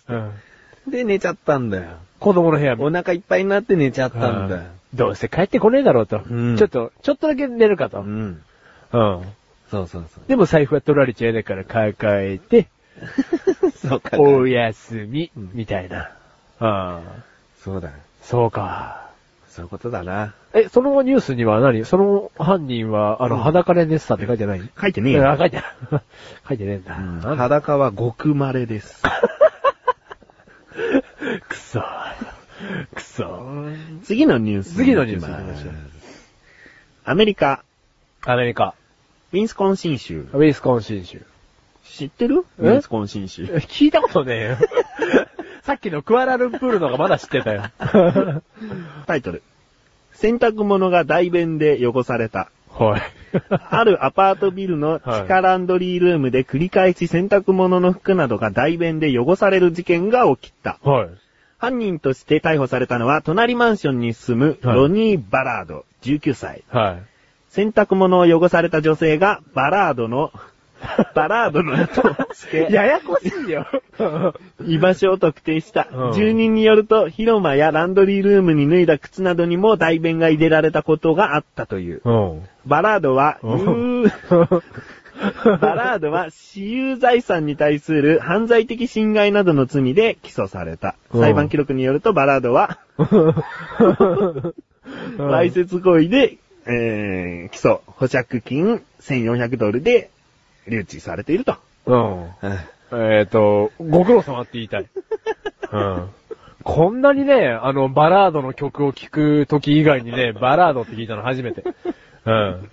[0.90, 1.84] で、寝ちゃったんだよ。
[2.20, 4.62] 子供の部屋お腹いっぱいになって寝ちゃったんだよ。
[4.94, 6.22] どうせ帰ってこねえだろうと。
[6.28, 8.00] うんちょっと、ちょっとだけ寝るかと。
[8.00, 8.06] うん。
[8.06, 8.40] うん。
[8.92, 9.22] そう
[9.70, 10.04] そうそう。
[10.28, 12.68] でも財布は取られちゃうだから抱えて、
[13.76, 14.18] そうか。
[14.18, 16.10] おやすみうん、みたいな。
[16.60, 17.00] ああ。
[17.62, 17.94] そうだよ。
[18.22, 19.10] そうか。
[19.48, 20.34] そういうことだな。
[20.52, 21.84] え、そのニュースには何？
[21.84, 24.70] その犯人は、あの、うん裸で寝てたって書いてない？
[24.80, 25.30] 書いてねえよ。
[25.30, 25.64] あ書いてない。
[26.48, 26.96] 書いてねえんだ。
[26.96, 27.36] うんなんだ？
[27.36, 29.02] 裸はごく稀です。
[31.48, 31.80] くそ。
[32.94, 33.44] くそ。
[34.02, 34.74] 次のニュース。
[34.74, 35.74] 次のニュース行きます行きましょう
[37.06, 37.62] アメリカ、
[38.24, 38.74] アメリカ。
[39.32, 40.20] ウィンスコンシン州。
[40.32, 41.22] ウィスコンシン州。
[41.84, 42.44] 知ってる？
[42.58, 42.62] え？
[42.62, 43.44] ウィンスコンシン州。
[43.44, 44.56] 聞いたことねえよ。
[45.62, 47.62] さっきのクアラルンプールのがまだ知ってたよ。
[49.06, 49.42] タイトル。
[50.12, 52.50] 洗濯物が大便で汚された。
[52.68, 53.02] はい。
[53.48, 60.78] あるアパートビルの地下ランドリールームで繰り返し洗濯物の服などが大便で汚される事件が起きた。
[60.82, 61.08] はい。
[61.58, 66.62] 犯人として逮捕されたのは、隣マンションに住むはいロニー・バラード、19歳。
[66.68, 67.02] はい。
[67.48, 70.32] 洗濯物を汚された女性が、バラードの、
[71.14, 73.66] バラードの後をつけ、ややこしいよ。
[74.66, 75.88] 居場所を特定した。
[75.92, 82.02] うん住人によると、広間やランドリールームに脱いだ靴などにも大便が入れられたことがあったという。
[82.04, 82.42] うん。
[82.66, 84.10] バラードは、うん有
[85.60, 90.96] バラードは私有財産に対する犯罪的侵害などの罪で起訴された。
[91.12, 92.78] うん裁判記録によるとバラードは、
[95.18, 100.10] わいせつ行為でえー、基礎保釈金1400ドルで
[100.68, 101.56] 留置されていると。
[101.86, 102.30] うん。
[102.92, 104.86] えっ、と、ご苦労様って言いたい。
[105.72, 106.08] うん。
[106.62, 111.62] こんなにね、あの、バラードの曲を聴く時以外にね、バラードって聞いたの初めて。
[112.24, 112.70] うん。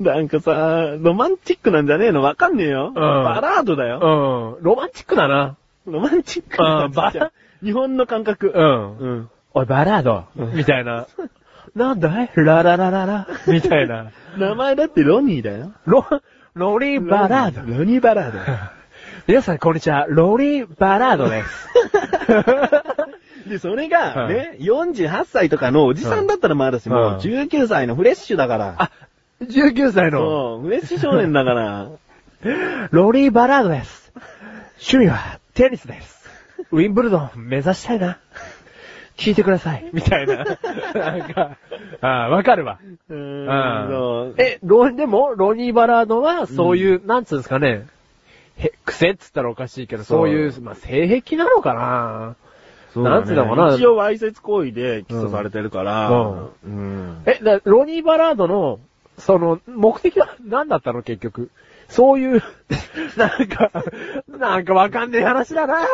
[0.00, 2.22] なんかさ、ロマンチックなんじゃねえの？
[2.22, 2.92] わかんねえよ。
[2.94, 4.56] バラードだよ。
[4.58, 4.64] うん。
[4.64, 5.56] ロマンチックだな。
[5.86, 7.30] ロマンチックうんバラ
[7.62, 8.52] 日本の感覚。
[8.54, 8.98] うん。
[8.98, 9.30] うん。
[9.54, 11.06] おい、バラードみたいな。
[11.74, 12.30] なんだい？
[12.34, 14.10] ラララララみたいな。
[14.38, 15.72] 名前だってロニーだよ。
[15.84, 16.04] ロ、
[16.56, 17.70] ロリーバラード。
[17.70, 18.38] ロニーバラード。
[19.28, 20.06] 皆さん、こんにちは。
[20.08, 21.68] ロリーバラードです。
[23.46, 28.74] で、それが、ね、48歳とかのおじさんだったらまだしうんも、19歳のフレッシュだから。
[28.78, 28.90] あ、
[29.42, 31.88] 19歳の、そう、フレッシュ少年だから。
[32.90, 34.10] ロリーバラードです。
[34.76, 36.26] 趣味はテニスです。
[36.72, 38.16] ウィンブルドン目指したいな。
[39.16, 39.88] 聞いてください。
[39.92, 40.44] みたいな。
[40.94, 41.56] なんか、
[42.00, 42.78] ああ、わかるわ。
[43.08, 47.86] うーうんえ、ロ、でも、ロニー・バラードは、そういう、なんつうんですかね、
[48.58, 52.36] へ、癖っつったらおかしいけど、そういう、まあ、性癖なのかな
[52.92, 56.08] そうだねなんつうのかな一応わいせつ行為で起訴されてるから。
[56.10, 57.22] うんうん。
[57.26, 58.80] え、だロニー・バラードの、
[59.18, 61.50] その、目的は何だったの結局？
[61.88, 62.42] そういう、
[63.16, 63.70] なんか、
[64.28, 65.86] なんかわかんねえ話だな。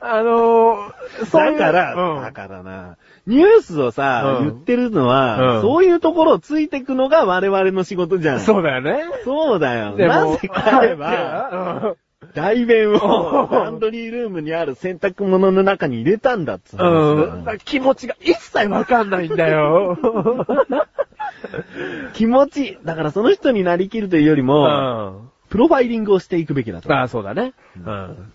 [0.00, 1.58] あのー、そういう。
[1.58, 8.40] だから、うんだからな、ニュースをさ、うん言ってるのは、うんそういうところをついてくのが我々の仕事じゃん。
[8.40, 9.04] そうだよね。
[9.24, 9.96] そうだよ。
[9.96, 11.96] なぜ彼は、
[12.34, 17.58] 代弁をうんランドリールームにある洗濯物の中に入れたんだっつううん。
[17.64, 19.98] 気持ちが一切わかんないんだよ。
[22.14, 25.28] 気持ち、だからその人になりきるというよりうも、ん。
[25.50, 26.92] プロファイリングをしていくべきだと。
[26.94, 27.52] ああ、そうだね。
[27.76, 28.32] うん。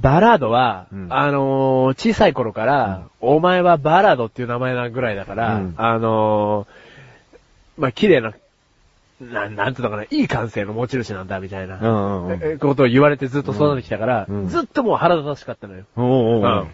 [0.00, 8.32] バラードは、うんあのー小さい頃から、お前はバラードっていう名前なぐらいだから、うんあのーまあ、綺麗な、
[9.20, 12.38] ななんていうのかな、いい感性の持ち主なんだ、みたいな、うんうんうん。
[12.42, 15.84] えことを言われてずっと育ってきたから、うんずっともう腹立たしかったのよ。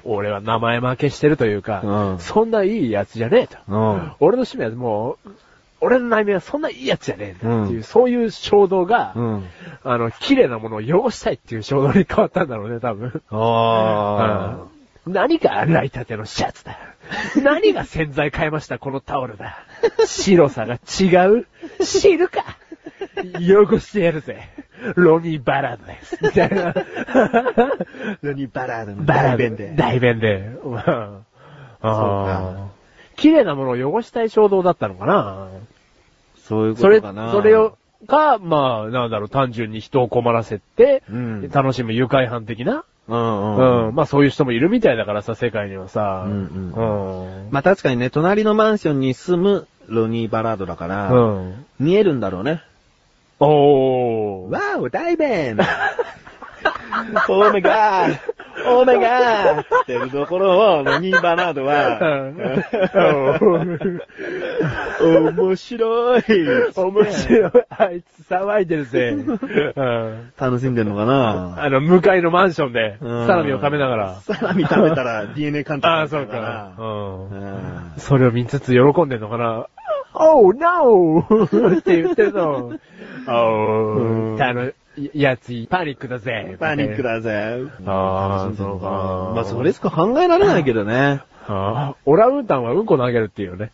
[0.05, 3.57] 俺は名前負けしてるというか、うんそんないいやつじゃねえと。
[3.67, 5.31] うん俺の趣味はもう、
[5.81, 9.45] 俺の内面はそんないいやつじゃねえんだっていう、うんそういう衝動が、うん。
[9.85, 13.23] あの、綺麗なものを汚したいっていう衝動に変わったんだろうね、多分。
[13.31, 14.77] あうん
[15.13, 16.77] 何が洗いたてのシャツだ。
[17.41, 19.59] 何が洗剤変えました、このタオルだ。
[20.05, 21.47] 白さが違う
[21.85, 22.45] 知るか
[23.41, 24.49] 汚してやるぜ。
[24.97, 26.19] ロニー・バラードです。
[26.21, 26.73] みたいな。
[26.73, 27.87] ー。
[28.23, 29.75] 何バラードの大弁で。
[29.77, 30.51] 大弁で。
[30.65, 31.21] うんか
[31.81, 32.76] あー
[33.17, 35.49] 綺麗なものを汚したい衝動だったのかな
[36.39, 37.33] そういうこそれ、とかな。
[37.33, 37.77] それを、
[38.07, 43.91] か、まあ、なんだろう、単純に人を困らせて、うん楽しむ愉快犯的な、うんううん。
[43.91, 46.25] ん、まあそういう人もいるみたいだからさ、世界にはさ。
[46.27, 47.49] うんうん。
[47.51, 51.67] まあ確かにね、隣のマンションに住むロニー・バラードだから、うん。
[51.79, 52.63] 見えるんだろうね。
[53.41, 54.51] おー。
[54.51, 55.57] わーお、大弁
[57.29, 58.19] オーメガー
[58.69, 61.99] オーメガーってるところを、ロニー・バラードは、
[65.01, 66.23] 面白い
[66.75, 67.53] 面白い。
[67.71, 69.11] あいつ騒いでるぜ。
[69.11, 70.33] うん。
[70.39, 71.63] 楽しんでんのかな？
[71.63, 74.21] あの、向かいのマンションで、うんサラミを食べながら。
[74.21, 76.73] サラミ食べたら DNA 鑑定ああ、さそうか。
[77.99, 79.67] それを見つつ喜んでんのかな
[80.15, 81.21] ?Oh, no!
[81.79, 82.69] って言ってるの。
[82.69, 82.81] うん
[83.29, 84.71] Oh, あの、
[85.13, 86.57] やつ、パニックだぜ。
[86.59, 87.03] パニック。
[87.03, 87.61] だぜ。
[87.87, 91.23] あー楽しんでんのかなそうかまあそれしか考えられないけどね。
[91.49, 93.73] ああオランウータンはうんこ投げるっていうよね。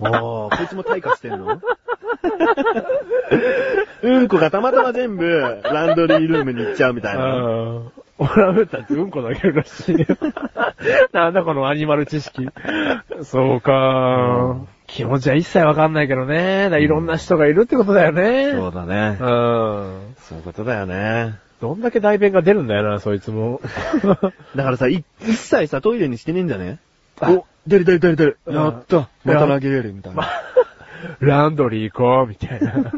[0.00, 1.60] おー、こいつも退化してんの？
[4.02, 7.24] うんこがたまたま全部、ランドリールームに行っちゃうみたいな。
[7.24, 7.38] う
[7.80, 10.06] んオランウータンってうんこ投げるらしいよ。
[11.12, 12.48] なんだこのアニマル知識。
[13.22, 16.68] そうか、気持ちは一切わかんないけどね。
[16.80, 18.52] いろんな人がいるってことだよね。
[18.52, 19.16] そうだね。
[19.18, 20.11] うん。
[20.32, 21.34] そういうことだよね。
[21.60, 23.60] どんだけ代弁が出るんだよな、そいつも。
[24.56, 26.78] だからさ、い一切さ、トイレにしてねえんじゃね？
[27.20, 28.38] あお、出る出る出る出る。
[28.46, 29.08] うんやった。
[29.24, 30.26] また投げれるみたいな。
[31.20, 32.92] ランドリー行こう、みたいな。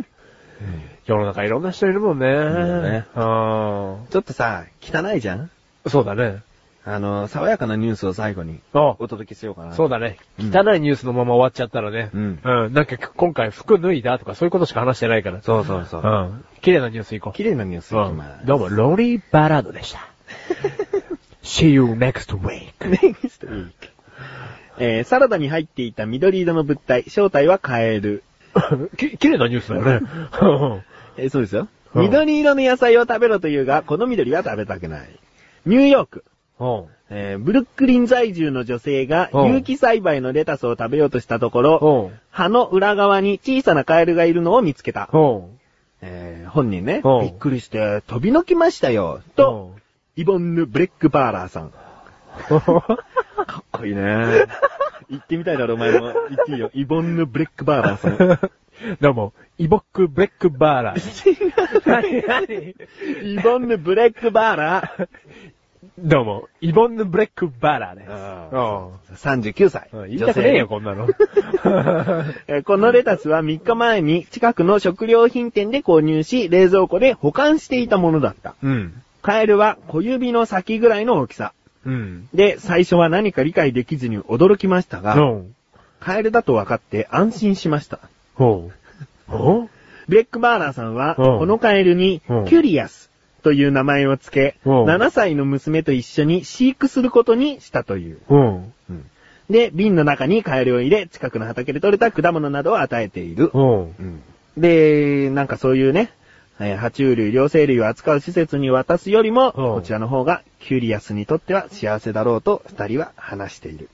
[1.06, 2.26] 世の中いろんな人いるもんね。
[2.28, 5.50] ねうんちょっとさ、汚いじゃん？
[5.86, 6.38] そうだね。
[6.86, 9.72] あの、爽やかなニュースを最後にあお届けしようかな。
[9.72, 10.18] そうだね。
[10.38, 12.10] うん汚いニュースのまま終わっちゃったらね。
[12.12, 12.72] うんうん。
[12.74, 15.40] なんか今回服脱いだとかそういうことしか話してないから。
[15.40, 16.44] そうそうそううん。
[16.60, 17.32] 綺麗なニュース行こう。
[17.32, 18.46] 綺麗なニュースいきうんます。
[18.46, 20.00] どうも、ロリー・バラードでした。
[21.42, 22.72] See you next week.
[22.80, 23.72] Next week
[24.78, 28.24] えー、サラダに入っていた緑色の物体、正体はカエル。
[28.98, 30.00] き、綺麗なニュースだよね。
[31.16, 31.68] えーそうですよ。
[31.94, 35.08] うん緑色の野菜を食べろというが、この緑は食べたくない。
[35.64, 36.24] ニューヨーク。
[36.60, 36.84] うん。
[37.10, 42.18] えーブルックリン在住の女性がうん有機栽培のレタスを食べようとしたところ、うん。
[42.30, 45.08] 葉の裏側に小さなカエルがいるのを見つけた。
[45.12, 45.58] うん。
[46.02, 49.22] えー本人ねうん、びっくりして飛び抜きましたよ。
[49.36, 49.74] と、
[50.16, 51.70] イボンヌ・ブレックバーラーさん。
[52.50, 54.46] かっこいいね。
[55.10, 56.12] 言ってみたいだろ、お前も。
[56.28, 56.70] 言っていいよ。
[56.74, 58.50] イボンヌ・ブレックバーラーさん。
[59.00, 61.86] どうも、イボックブレックバーラー。
[61.86, 62.74] 何 何？
[63.22, 65.08] イボンヌ・ブレックバーラー？
[65.96, 68.10] どうも、イボンヌブレックバーラーです。
[68.10, 69.88] あ39歳。
[69.92, 70.08] うん。
[70.08, 71.06] 言いたくねえよ、こんなの。
[72.48, 78.56] えーこのレタスは3日前に近くの食料品店で購入し、冷蔵庫で保管していたものだった。
[78.60, 79.02] うん。
[79.22, 81.52] カエルは小指の先ぐらいの大きさ。
[81.86, 82.28] うん。
[82.34, 85.54] で、最初は何か理解できずに驚きましたが、うん。
[86.00, 88.00] カエルだと分かって安心しました。
[88.34, 88.68] ほ
[89.28, 89.30] う。
[89.30, 89.68] ほ
[90.08, 93.10] ブレックバーラーさんは、うんこのカエルにうん、キュリアス
[93.44, 98.18] という名前を付け、うん7歳の娘と一緒に飼育することにしたという。
[98.28, 98.34] う。
[98.34, 98.72] うん。
[99.50, 103.50] で、瓶の中にカエルを入れ、近くの畑で採れた果物などを与えている。
[103.52, 103.62] う
[104.02, 104.22] ん。
[104.56, 106.10] で、なんかそういうね、
[106.58, 113.90] えー爬虫類、両生類を扱う施設に渡すよりも、こちらの方がキュリアスにとっては幸せだろうと二人は話している。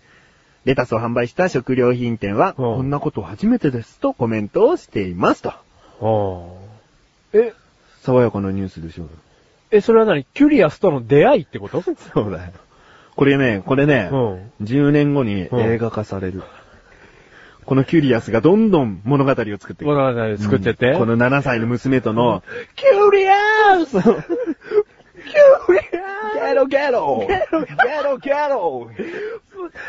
[0.64, 5.52] レタスを販売した食料品店は、うんこんなこと初めてですとコメントをしていますと。
[7.32, 7.52] え、
[8.02, 9.08] 爽やかなニュースでしょう。
[9.70, 10.24] え、それは何？
[10.34, 11.82] キュリアスとの出会いってこと？
[11.82, 12.52] そうだよ。
[13.16, 14.52] これね、これね、うん。
[14.62, 16.42] 10年後に映画化される。
[17.66, 19.86] このキュリアスがどんどん物語を作っていく。
[19.86, 20.90] 物語作ってって。
[20.90, 20.98] うん。
[20.98, 22.42] この7歳の娘との、
[22.74, 23.90] キュリアス！
[23.92, 24.12] キュ
[25.72, 25.80] リ
[26.40, 27.26] ゲロゲロ！
[27.28, 27.46] ゲ
[28.02, 28.90] ロゲロ！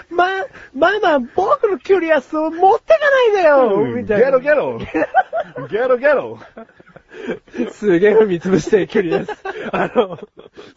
[0.09, 0.27] ま、
[0.75, 3.85] ママ、僕のキュリアスを持ってかないでよ！
[3.95, 4.25] みたいな。
[4.25, 4.77] ゲロゲロ！
[5.71, 6.39] ゲロゲロ
[7.71, 9.31] すげえ踏み潰して、キュリアス。
[9.71, 10.17] あの、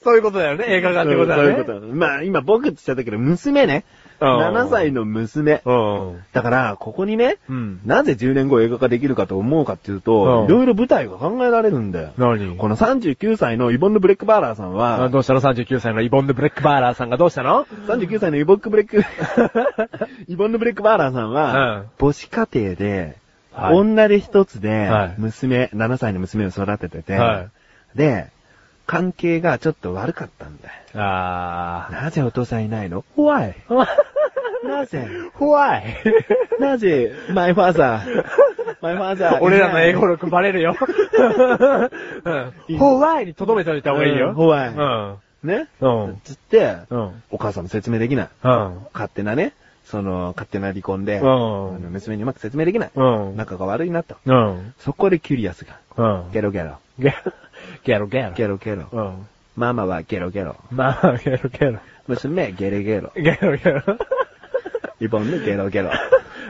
[0.03, 1.43] そういうことだよね、映画化ってことだね。
[1.43, 1.80] そういうこと。
[1.95, 3.85] まあ今僕って言っちゃったけど、娘ね。
[4.20, 5.61] うん7歳の娘。
[5.64, 6.22] うん。
[6.32, 7.80] だから、ここにね、うん。
[7.85, 12.12] なぜ10年後映画化できるかと思うかっていうと、うんいろいろ舞台が考えられるんだよ。
[12.16, 12.57] 何？
[12.57, 19.03] この39歳のイボンヌ・ブレックバーラーさんあは、どうしたの ?39 歳のイボンヌ・ブレックバーラーさんがどうしたの？39歳のイボックブレック、
[20.28, 23.16] イボンヌ・ブレックバーラーさんは、うん母子家庭で、
[23.55, 27.48] はい女手一つではい、娘、7歳の娘を育ててて、は
[27.94, 28.28] で、
[28.86, 30.74] 関係がちょっと悪かったんだよ。
[30.94, 33.55] あなぜお父さんいないの ?Why?
[33.68, 33.86] ー。
[34.68, 35.07] なぜ？
[35.34, 35.84] 怖い。
[36.59, 38.00] なぜ ?my father,
[38.80, 39.38] my father.
[39.40, 40.74] 俺らの英語力バレるよ。
[42.68, 42.78] うん。
[42.78, 44.30] ホワイに留めておいた方がいいよ。
[44.30, 45.16] うんホワイうん。
[45.42, 45.68] ね？
[45.80, 46.20] うん。
[46.24, 47.22] つって、うん。
[47.30, 48.28] お母さんも説明できない。
[48.42, 48.86] うん。
[48.92, 49.52] 勝手なね、
[49.85, 52.91] その、勝手な離婚で、うんあの娘にうまく説明できない。
[52.95, 53.37] うん。
[53.37, 54.16] 仲が悪いなと。
[54.24, 54.74] うん。
[54.78, 56.32] そこでキュリアスが、うん。
[56.32, 57.16] ゲロゲロ、ゲロ、
[57.85, 58.32] ゲロゲロ。
[58.32, 58.89] ゲロゲロ。
[58.91, 59.26] うん。
[59.57, 60.57] ママはゲロゲロ。
[60.70, 61.78] まあ、ゲロゲロ。
[62.09, 63.12] 娘、ゲレゲロ。
[63.14, 63.82] ゲロゲロ。
[65.01, 65.91] リボンでゲロゲロ。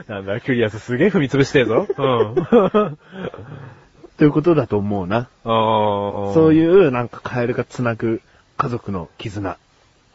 [0.07, 1.87] なんだ、キュリアスすげえ踏み潰してるぞ。
[1.97, 2.03] う
[2.89, 2.97] ん。
[4.17, 5.29] ということだと思うな。
[5.43, 8.21] そういう、なんかカエルが繋ぐ
[8.57, 9.57] 家族の絆。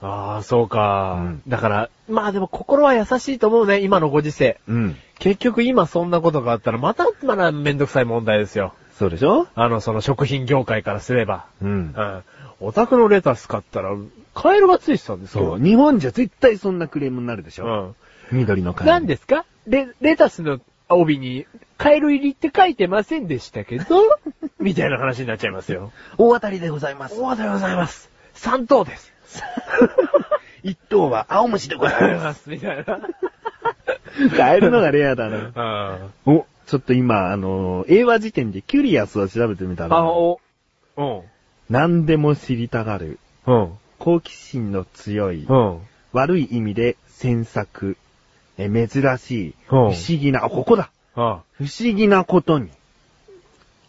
[0.02, 4.58] ああ、そうか、うんだから、まあでも心は優しいと思うね、今のご時世。
[4.68, 4.96] うん。
[5.18, 8.72] 結局今そんなことがあったらまた、まだめんどくさい問題ですよ。
[8.98, 9.46] そうでしょ？
[9.54, 11.46] あの、その食品業界からすれば。
[11.62, 12.00] うんう。
[12.00, 12.22] ん。
[12.60, 13.90] お宅のレタス買ったら、
[14.34, 15.44] カエルがついてたんですよ。
[15.52, 15.60] そう。
[15.62, 17.94] 日本じゃ絶対そんなクレームになるでしょ？
[18.32, 18.38] うん。
[18.38, 18.92] 緑のカエル。
[18.92, 19.44] 何ですか？
[19.66, 21.46] レ、レタスの帯に、
[21.78, 23.84] カエル入りって書いてませんでしたけど？
[24.58, 25.92] みたいな話になっちゃいますよ。
[26.18, 27.18] 大当たりでございます。
[27.20, 28.10] おはようございます。
[28.34, 29.09] 三等です。
[30.62, 32.50] 一等は青虫でございまます。
[32.50, 33.00] みたいな。
[34.28, 34.36] す。
[34.36, 36.10] カエルのがレアだな。
[36.26, 36.36] うん。
[36.36, 40.40] お、ちょっと今、あのー英和辞典でキュリアスを調べてみたら、あ、お、
[40.96, 41.22] うん。
[41.68, 43.72] 何でも知りたがる、うん。
[43.98, 45.80] 好奇心の強い、うん。
[46.12, 47.96] 悪い意味で詮索、
[48.58, 52.70] え珍しい、不うん思議な、あ、ここだあ不思議なことに、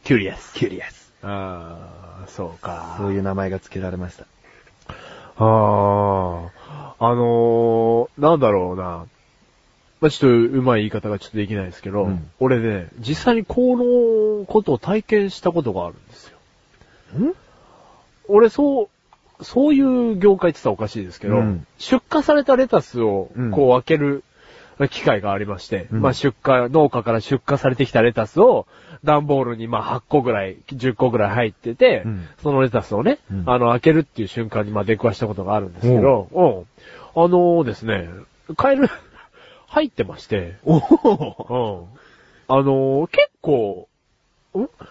[0.03, 0.53] キュリアス。
[0.53, 1.11] キュリアス。
[1.23, 2.95] ああ、そうか。
[2.97, 4.25] そういう名前が付けられました。
[5.43, 6.49] あ
[6.99, 9.05] あ、あのー、なんだろうな。
[10.01, 12.29] まあ、ちょっとうまい言い方がちょっとできないですけど、うん。
[12.39, 16.37] 俺ね、実際にこのことを体験したことがあるんですよ。
[17.19, 17.33] ん？
[18.27, 18.89] 俺そ
[19.39, 19.81] う、そうい
[20.13, 21.67] う業界って言ったらおかしいですけど、うん。
[21.77, 23.51] 出荷されたレタスをうん。
[23.51, 24.23] こう開ける
[24.89, 26.01] 機会がありまして、うん。
[26.01, 28.67] まあ出荷、農家から出荷されてきたレタスを
[29.03, 32.27] 段ボールにまあ8個ぐらい、10個ぐらい入ってて、うん。
[32.41, 33.43] そのレタスをね、うん。
[33.49, 37.19] あの開けるっていう瞬間にまあ出くわしたことがあるんですけど、う。
[37.21, 37.23] ん。
[37.23, 38.09] あのですね、
[38.57, 38.89] カエル
[39.67, 41.99] 入ってまして、おおうん。
[42.53, 43.87] あのー結構、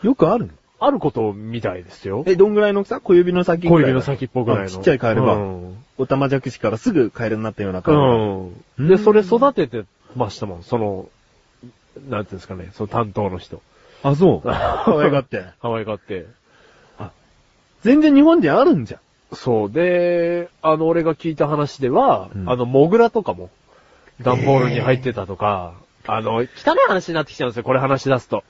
[0.02, 0.52] よくあるの？
[0.80, 2.24] あることみたいですよ。
[2.26, 3.00] え、どんぐらいの大きさ？
[3.00, 4.64] 小指の先ぐらい小指の先っぽぐらいの。
[4.64, 5.34] あちっちゃいカエルが。
[5.34, 5.76] うん。
[5.98, 8.06] おたまじゃくしからすぐカエルになったようなカエルが。
[8.08, 8.88] うん。
[8.88, 9.84] で、それ育てて
[10.16, 11.08] ましたもん、その、
[12.08, 13.60] なんていうんですかね、その担当の人。
[14.02, 14.40] あ、そう。
[14.48, 15.44] 可愛がって。
[15.60, 16.26] 可愛がって。
[17.82, 19.00] 全然日本であるんじゃん。
[19.34, 19.70] そう。
[19.70, 23.50] で、あの、俺が聞いた話では、うんあの、モグラとかも、
[24.20, 25.74] 段ボールに入ってたとか、
[26.06, 26.46] あの、汚い
[26.88, 28.44] 話になってきちゃうんですよ、これ話し出すと。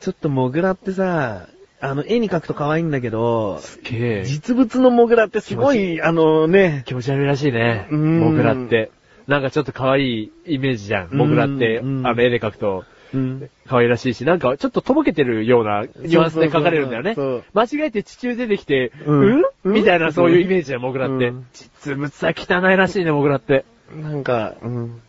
[0.00, 1.48] ちょっとモグラってさ、
[1.82, 4.24] あの、絵に描くと可愛いんだけど、すげえ。
[4.24, 7.86] 実物のモグラってすご気い、あのね、気持ち悪いらしいね。
[7.90, 8.90] うんモグラって。
[9.26, 11.10] なんかちょっと可愛いイメージじゃん。
[11.12, 13.50] モグラって、うんあの絵で描くと、うん。
[13.66, 17.14] 可愛らしいし、なんかちょっととぼけてるようなニュアンスで描かれるんだよね。
[17.54, 21.28] 間違えて地中出てきて、ううんん、うんみたいなそういうイメージだよ、モグラって。
[21.28, 23.64] うん実物は汚いらしいね、モグラって。
[23.94, 25.02] なんか、うん。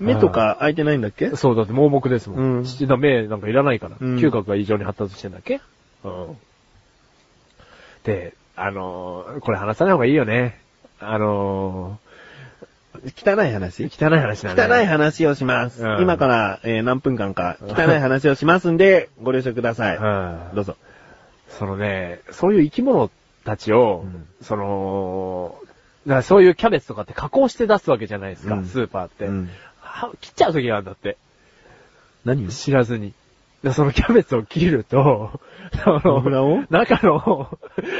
[0.00, 1.36] 目とか開いてないんだっけ？
[1.36, 2.38] そう、だって盲目ですもん。
[2.58, 3.96] うん父の目なんかいらないから。
[4.00, 5.60] うん嗅覚が異常に発達してんだっけ？
[6.04, 6.36] うん。
[8.04, 10.60] で、あのーこれ話さない方がいいよね。
[10.98, 11.98] あの
[13.16, 13.84] 汚い話？
[13.84, 14.74] ー、汚い話だね。
[14.74, 15.84] 汚い話をします。
[15.84, 19.96] うん今から、えー何分間か汚い話をしますんで、ご了承ください。
[19.96, 20.76] うんどうぞ。
[21.50, 23.10] そのね、そういう生き物
[23.44, 25.56] たちを、うんその、
[26.06, 29.50] だからそういうキャベツとかって加工して出すわけじゃないですか、うんスーパーって、うんは
[30.20, 31.16] 切っちゃう時があるんだって。
[32.24, 32.48] 何？
[32.48, 33.12] 知らずに。
[33.62, 35.38] でそのキャベツを切ると、
[35.84, 36.62] あのモグラを？
[36.70, 37.58] 中の、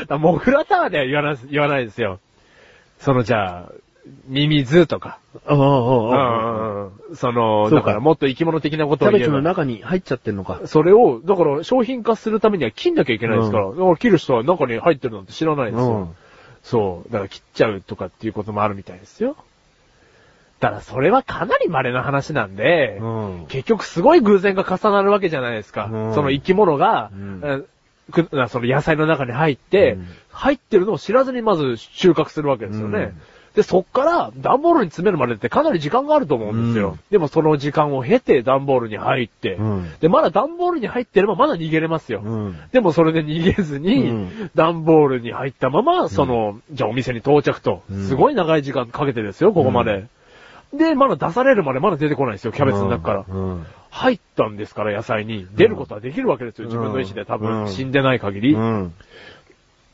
[0.08, 2.18] だ モグラタワーでは言わない、言わないですよ。
[2.98, 3.72] そのじゃあ、
[4.26, 5.18] ミミズとか。
[5.46, 9.48] ああ、ああ、その、そだからもっと生き物的なこキャベツのとを言えば。
[9.50, 10.62] 中に入っちゃってんのか。
[10.64, 15.88] それを、だから商品化するためには切んなきゃいけないですから、だから切る人は中に入ってるなんて知らないですよ。
[15.88, 16.14] うん
[16.62, 17.12] そう。
[17.12, 19.36] だから切っちゃうとかっていうこともあるみたいですよ。
[20.60, 23.46] だからそれはかなり稀な話なんで、うん。
[23.48, 25.88] 結局すごい偶然が重なるわけじゃないですか。
[25.90, 27.66] うんその生き物が、うん
[28.48, 32.98] その野菜の中に入って、うん入ってるのを知らずにまず収穫するわけですよね。
[32.98, 33.20] うん
[33.54, 36.90] で、そっから段ボールに詰めるまでってかなり時間があると思うんですよ。
[36.90, 42.22] うんでもその時間を経て段ボールに入って、うんで、まだ段ボールに入ってればまだ逃げれますよ。
[42.24, 42.56] うん。
[42.70, 50.06] でもそれで逃げずに、うん段ボールに入ったまま、その、じゃあお店に到着と、うんすごい長い時間かけてですよ、ここまで。
[50.72, 53.24] で、まだ出されるまでまだ出てこないですよ、キャベツの中から。
[53.28, 53.66] うん。
[53.90, 55.46] 入ったんですから、野菜に。
[55.54, 57.24] 出ることはできるわけですよ、自分の意思で。
[57.24, 58.54] 多うん分、死んでない限り。
[58.54, 58.94] うん。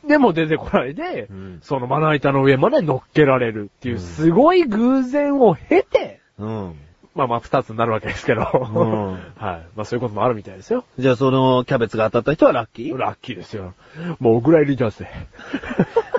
[0.07, 6.75] でも出てこないで、うんそのまな板の上まで乗っけられるっていう、うんすごい偶然を経て、うん。
[7.15, 8.41] まあまあ二つになるわけですけど。
[8.41, 8.43] ん
[9.35, 9.67] はい。
[9.75, 10.85] まあそういうこともあるみたいですよ。
[10.99, 12.95] じゃあそのキャベツが当たった人はラッキー？
[12.97, 13.73] ラッキーですよ。
[14.19, 15.09] もうおぐらいリーダーズで。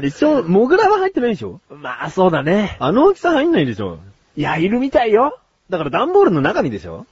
[0.01, 1.61] でしょ、モグラは入ってないでしょ？
[1.71, 2.77] まあそうだね。
[2.81, 4.01] あの大きさ入んないでしょ？
[4.39, 5.37] いや、いるみたいよ。
[5.69, 7.07] だから段ボールの中にでしょ？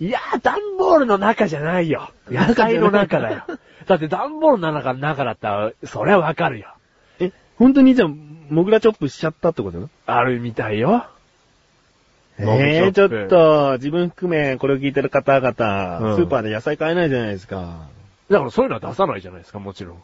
[0.00, 2.10] いや、段ボールの中じゃないよ。
[2.30, 3.44] 野菜の中だよ。
[3.86, 6.68] だって段ボールの中中だったら、それはわかるよ。
[7.20, 8.08] え、本当にじゃあ、
[8.48, 9.90] モグラチョップしちゃったってこと？
[10.06, 11.04] あるみたいよ。
[12.38, 17.86] モグチえー、ちょっと、自分含めこれを聞いてる方々、うんスーパーで野菜買えないじゃないですか。
[18.30, 20.02] だからそういうのは出さないじゃないですか、もちろん。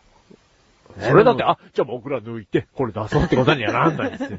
[0.98, 4.38] えそれだって、あ、じゃあ僕ら抜いて、これ出そうってことにはなんないですよ。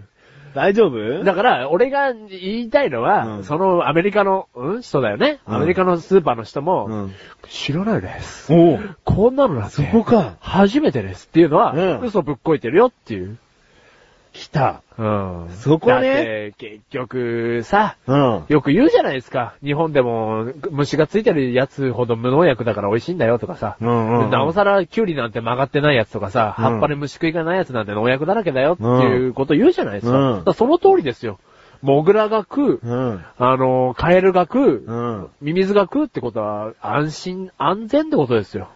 [0.53, 1.23] 大丈夫？
[1.23, 3.43] だから、俺が言いたいのは、うん。
[3.43, 4.81] そのアメリカの、うん？
[4.81, 5.55] 人だよね、うん。
[5.55, 7.13] アメリカのスーパーの人も、うん。
[7.49, 8.53] 知らないです。
[8.53, 8.97] おう。
[9.03, 10.37] こんなのなんて、そこか。
[10.39, 12.07] 初めてですっていうのは、うん。
[12.07, 13.37] 嘘ぶっこいてるよっていう。
[14.33, 14.81] 来た。
[14.97, 15.49] うん。
[15.51, 18.45] そこねだって、結局さ、うん。
[18.47, 19.55] よく言うじゃないですか。
[19.63, 23.77] 日本でも、虫がついてるやつほど無農薬だから美味しいんだよとかさ。
[23.81, 30.17] うんうんうんなおさら、キュウリなんて曲がってないやつとかさ、うん葉っぱで虫食いがないやつなんて農薬だらけだよっていうこと言うじゃないですか。
[30.17, 31.39] うんだからその通りですよ。
[31.81, 33.25] モグラが食う、うん。
[33.37, 35.27] あの、カエルが食う、うん。
[35.41, 38.69] ミミズが食うってことは、安心、安全ってことですよ。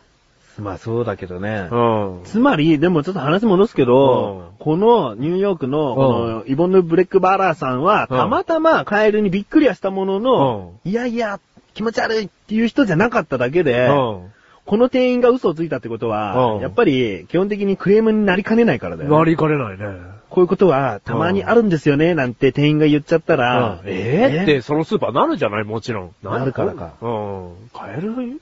[0.62, 1.68] まあそうだけどね。
[1.72, 2.22] うん。
[2.24, 11.40] つまり、でもちょっと話戻すけど、うこのニューヨークの、このイボンヌ・ブレックバーラーさんは、うんたまたまカエルにびっくりはしたものの、いやいや、
[11.74, 14.32] 気持ち悪いっていう人じゃなかっただけで、うん。
[14.66, 16.62] この店員が嘘をついたってことは、うん。
[16.62, 19.86] やっぱり基本的にクレームになりかねないからだよね、なりかねないね。
[20.30, 24.44] こういうことはたまにあるんですよね、なんて店員が言っちゃったら、ええ？
[24.44, 25.64] って、そのスーパーなるじゃない？
[25.64, 26.12] もちろん。
[26.24, 26.94] なるからか。
[27.02, 27.70] うん。
[27.74, 28.42] カエル？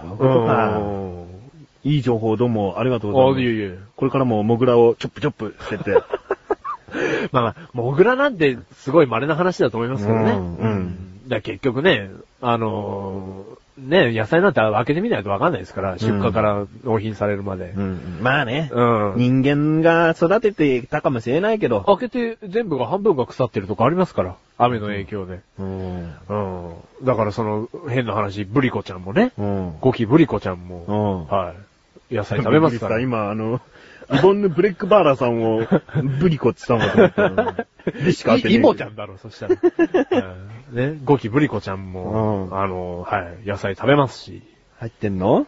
[0.00, 0.80] そういうことか。
[1.84, 3.42] いい情報どうもありがとうございあ、ます。
[3.42, 3.78] いえいえ。
[3.96, 5.92] これからもモグラをチョップチョップしてて。
[7.32, 10.32] まあまあ、モグラなんてすごい稀な話だと思いますけどね。
[10.32, 17.80] うんうんだ結局ね、あのーね、野菜なんて開けてみないとわかんないですから、出荷から納品されるまでう。
[17.80, 18.18] ん。
[18.20, 18.70] まあね。
[18.72, 19.14] うん。
[19.16, 21.82] 人間が育ててたかもしれないけど。
[21.82, 24.36] 開けて全部が半分が腐ってるとこありますから。
[24.58, 25.40] 雨の影響で。
[25.58, 26.12] うん。
[26.28, 26.74] うん。
[27.04, 29.32] だからその、変な話、ブリコちゃんもね。
[29.38, 29.78] うん。
[29.80, 31.26] ゴキブリコちゃんも。
[31.28, 31.36] うん。
[31.36, 31.54] は
[32.10, 32.14] い。
[32.14, 33.00] 野菜食べますから。
[33.00, 33.60] 今、あの、
[34.10, 35.66] イボンヌ・ブレックバーラーさんを、
[36.20, 37.66] ブリコって言ったのかと思ったら。
[38.04, 39.56] でしか当てねえイモちゃんだろ、そしたら。
[40.70, 44.42] うんね、ゴキブリコちゃんも、うんあの、はい、野菜食べますし。
[44.78, 45.46] 入ってんの？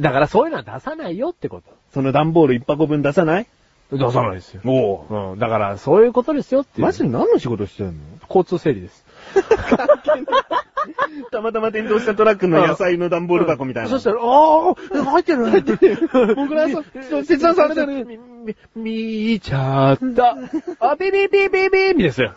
[0.00, 1.62] だからそういうのは出さないよってこ
[1.94, 3.46] その段ボール一箱分出さない？
[3.90, 3.96] と。
[3.96, 4.60] 出さないですよ。
[4.64, 5.32] おお。
[5.32, 6.86] うん、だからそういうことですよっていう。
[6.86, 7.92] マジで何の仕事してんの？
[8.28, 9.05] 交通整理です。
[11.30, 13.88] たまたま転倒したトラックの野菜の段ボール箱みたいな。
[13.88, 14.74] そしたら、ああ、
[15.04, 16.08] 入ってる入ってる。
[16.36, 20.36] 僕らさ そう切断されてるみ、み、見ちゃった。
[20.80, 22.32] あ、ビビビビビビですよ。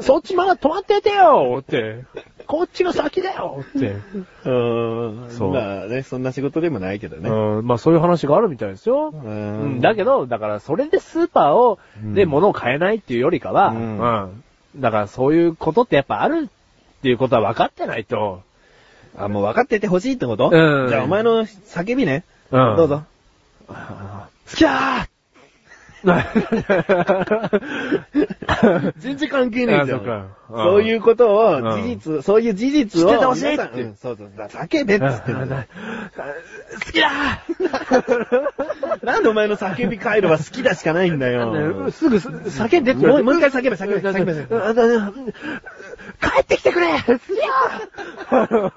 [0.00, 2.04] そっちまだ止まっててよって。
[2.46, 3.96] こっちが先だよって。
[4.44, 5.30] うーん。
[5.30, 7.30] そうまあね、そんな仕事でもないけどね。
[7.30, 9.12] うん、まあそういう話があるみたいですよ。
[9.12, 14.44] ううんん、だけど、だからそれでスーパーを、うんで物を買えないっていうよりかは、ううんん。
[14.76, 18.42] だからそういうことってやっぱあるっていうことは分かってないと、
[19.16, 20.50] あ、もう分かっててほしいってこと？
[20.52, 20.88] うん。
[20.88, 22.24] じゃあお前の叫びね。
[22.50, 22.76] うん。
[22.76, 23.02] どうぞ。
[23.68, 23.74] 好
[24.56, 25.11] きだー
[28.98, 30.04] 全然関係ねえじゃあそ。
[30.04, 30.08] う
[30.60, 30.64] ん。
[30.64, 31.62] そういうことを、うん。
[31.82, 33.06] 事実、そういう事実を。
[33.06, 34.30] 知っててほしいうんそうそう。
[34.36, 35.46] 叫べっつって好
[36.92, 37.42] きだ
[39.02, 39.22] なん。
[39.22, 41.18] でお前の叫び回路は好きだしかないん。
[41.18, 41.88] だよ。
[41.88, 42.84] ーすぐす叫ん。
[42.84, 44.32] でってもう一回叫べ叫べ叫べ
[46.22, 47.36] 帰ってきてくれ好き
[48.30, 48.72] だ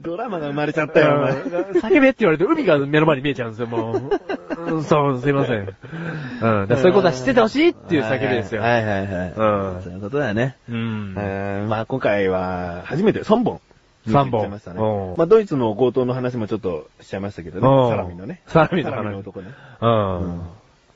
[0.00, 1.32] ドラマが生まれちゃったよ、お前。
[1.32, 4.74] 叫べって言われて海が目の前に見えちゃうんですよ、もう。
[4.74, 5.58] う んそう、すいません。
[5.60, 6.68] うん。
[6.68, 8.62] そういうことは知っててほしいっていう叫びですよ。
[8.62, 9.32] はいはいはい。
[9.36, 10.56] うんそういうことだよね。
[10.68, 10.72] う。
[10.72, 13.60] うんんまあ今回は初めて3本。
[14.06, 15.16] 三本ましたねうん。
[15.16, 17.90] まあドイツの強盗の話もちょっとしちゃいましたけどうんね。
[17.90, 18.42] サラミのね。
[18.46, 19.50] サラミの話サラミの男ね。
[19.80, 20.40] うん。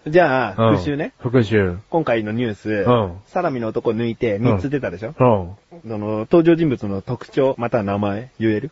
[0.07, 1.13] じゃあ、うん復習ね。。
[1.19, 1.77] 復習。
[1.91, 5.15] 今回のニュースうん、サラミの男抜いて3つ出たでしょ？
[5.19, 5.91] うん。
[5.91, 8.71] その、登場人物の特徴、または名前、言える？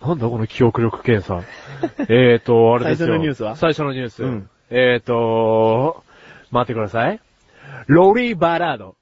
[0.00, 1.42] なんだこの記憶力検査。
[2.08, 3.08] えーと、あれですよ。
[3.08, 3.56] 最初のニュースは？
[3.56, 4.22] 最初のニュース。
[4.24, 6.02] うんえーと、
[6.50, 7.20] 待ってください。
[7.86, 8.96] ロリーバラード。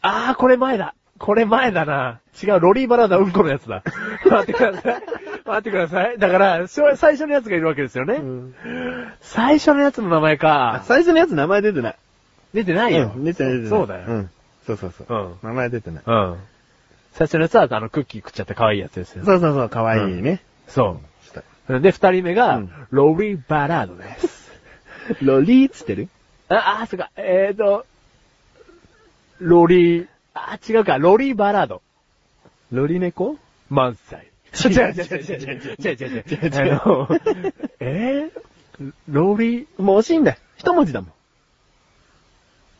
[0.00, 0.94] あー、これ前だ。
[1.18, 2.20] これ前だな。
[2.42, 3.82] 違う、ロリーバラードはうんこのやつだ。
[4.30, 5.02] 待ってください。
[5.44, 6.18] 待ってください。
[6.18, 8.20] だから、最初のやつがいるわけですよね。
[9.20, 10.82] 最初のやつの名前あか。
[10.86, 11.96] 最初のやつ名前出てない。
[12.54, 13.12] 出てないよ。
[13.14, 13.70] うん出てない出てない。
[13.70, 14.30] そうだようん。
[14.66, 15.06] そうそうそう。
[15.42, 16.02] うん名前出てない。
[16.06, 16.36] うん。
[17.12, 19.24] 最初のやつは、あの、クッキー食っちゃった可愛いやつですよ。
[19.24, 20.40] そうそうそう、かわいいね。
[20.68, 20.98] そ
[21.68, 21.80] う。
[21.80, 24.52] で、二人目が、うんロリーバラードです。
[25.22, 26.08] ロリーっつってる？
[26.48, 27.84] あ、あ、そうか、えーと、
[29.40, 31.82] ロリー、あ、違うか、ロリーバラード。
[32.72, 33.36] ロリ猫？
[33.68, 34.28] 満載。
[34.54, 36.80] 違う違う違う違う違う違う違う違う。
[36.80, 37.08] あの、
[37.80, 40.38] えー、ローリー、もう惜しいんだよ。
[40.56, 41.12] 一文字だもん。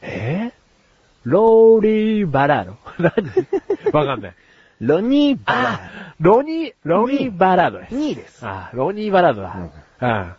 [0.03, 2.77] えー、ローリーバラード。
[2.99, 4.35] 何わかんない。
[4.81, 7.95] ロニーバラあ、ロニー、ロニーバラードです。
[7.95, 8.45] 2位です。
[8.47, 10.37] あ、ロニーバラードだ。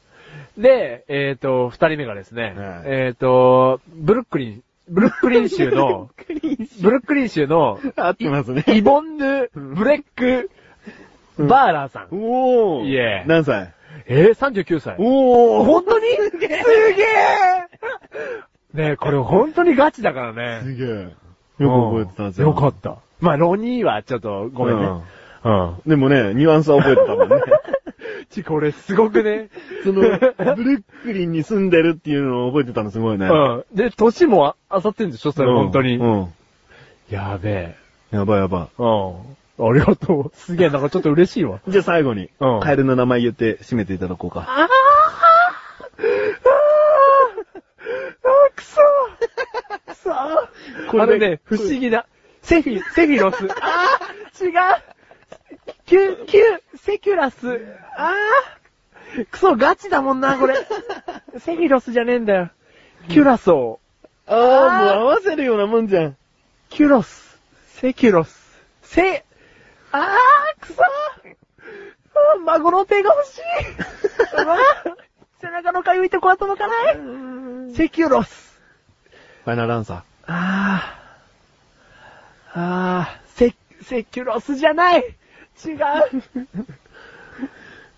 [0.57, 0.61] うん。
[0.61, 2.53] で、えっ、と、二人目がですね、はい
[2.85, 6.09] えっ、と、ブルックリン、ブルックリン州の、
[6.81, 8.63] ブルックリン州の、合ってますね。
[8.67, 10.51] イボンヌ・ブレック・
[11.37, 12.07] バーラーさん。
[12.11, 12.85] おー。
[12.89, 13.73] いえ何歳？
[14.07, 14.95] えー、39歳。
[14.99, 15.65] おー。
[15.65, 16.05] 本当に？
[16.29, 16.49] すげえ
[18.73, 20.61] ねえ、これ本当にガチだからね。
[20.63, 20.87] すげえ。
[20.87, 21.09] よ
[21.57, 22.47] く覚えてたんですよ。
[22.47, 22.97] よかった。
[23.21, 24.89] まあ、ロニーはちょっとごめんね。
[25.45, 25.75] うん。
[25.85, 27.35] でもね、ニュアンスは覚えてたもんね。
[28.29, 29.49] ち、これすごくね。
[29.83, 30.07] その、ブ
[30.63, 33.27] ルックリンに住んでるっていうのを覚えてたのすごいね。
[33.27, 33.63] うん。
[33.73, 35.31] で、年もああさってんでしょ？
[35.31, 35.95] それ本当に。
[35.97, 36.33] うん。
[37.09, 37.75] やべえ。
[38.11, 39.37] やばいやばうん。
[39.57, 40.37] ありがとう。
[40.37, 41.59] すげえ、なんかちょっと嬉しいわ。
[41.67, 41.71] い。
[41.71, 44.41] じゃあ最後に、うんカエルの名前言って締めていただこうか。
[44.41, 44.69] あああ
[48.55, 48.81] くそ
[49.87, 50.11] くそ
[50.91, 52.05] これね、不思議な。
[52.41, 53.47] セフィ、セフィロス。
[53.51, 54.51] ああ違う
[55.85, 56.41] キュ、キュ、
[56.77, 57.61] セキュラス。
[57.97, 60.55] ああくそ、ガチだもんな、これ。
[61.39, 62.49] セフィロスじゃねえんだよ。
[63.09, 64.33] キュラソー。
[64.33, 66.17] ああ、もう合わせるようなもんじゃん。
[66.69, 67.39] キュロス。
[67.67, 68.61] セキュロス。
[68.81, 69.24] セ、
[69.97, 73.41] あー、くそあー孫の手が欲しい。
[75.41, 76.95] 背中のかゆいとこは届かない。
[77.75, 78.59] セキュロス。
[79.43, 82.59] ファイナルアンサあー。
[82.59, 85.01] あー、セ、セキュロスじゃない。
[85.01, 85.07] 違う。
[85.77, 86.45] ー。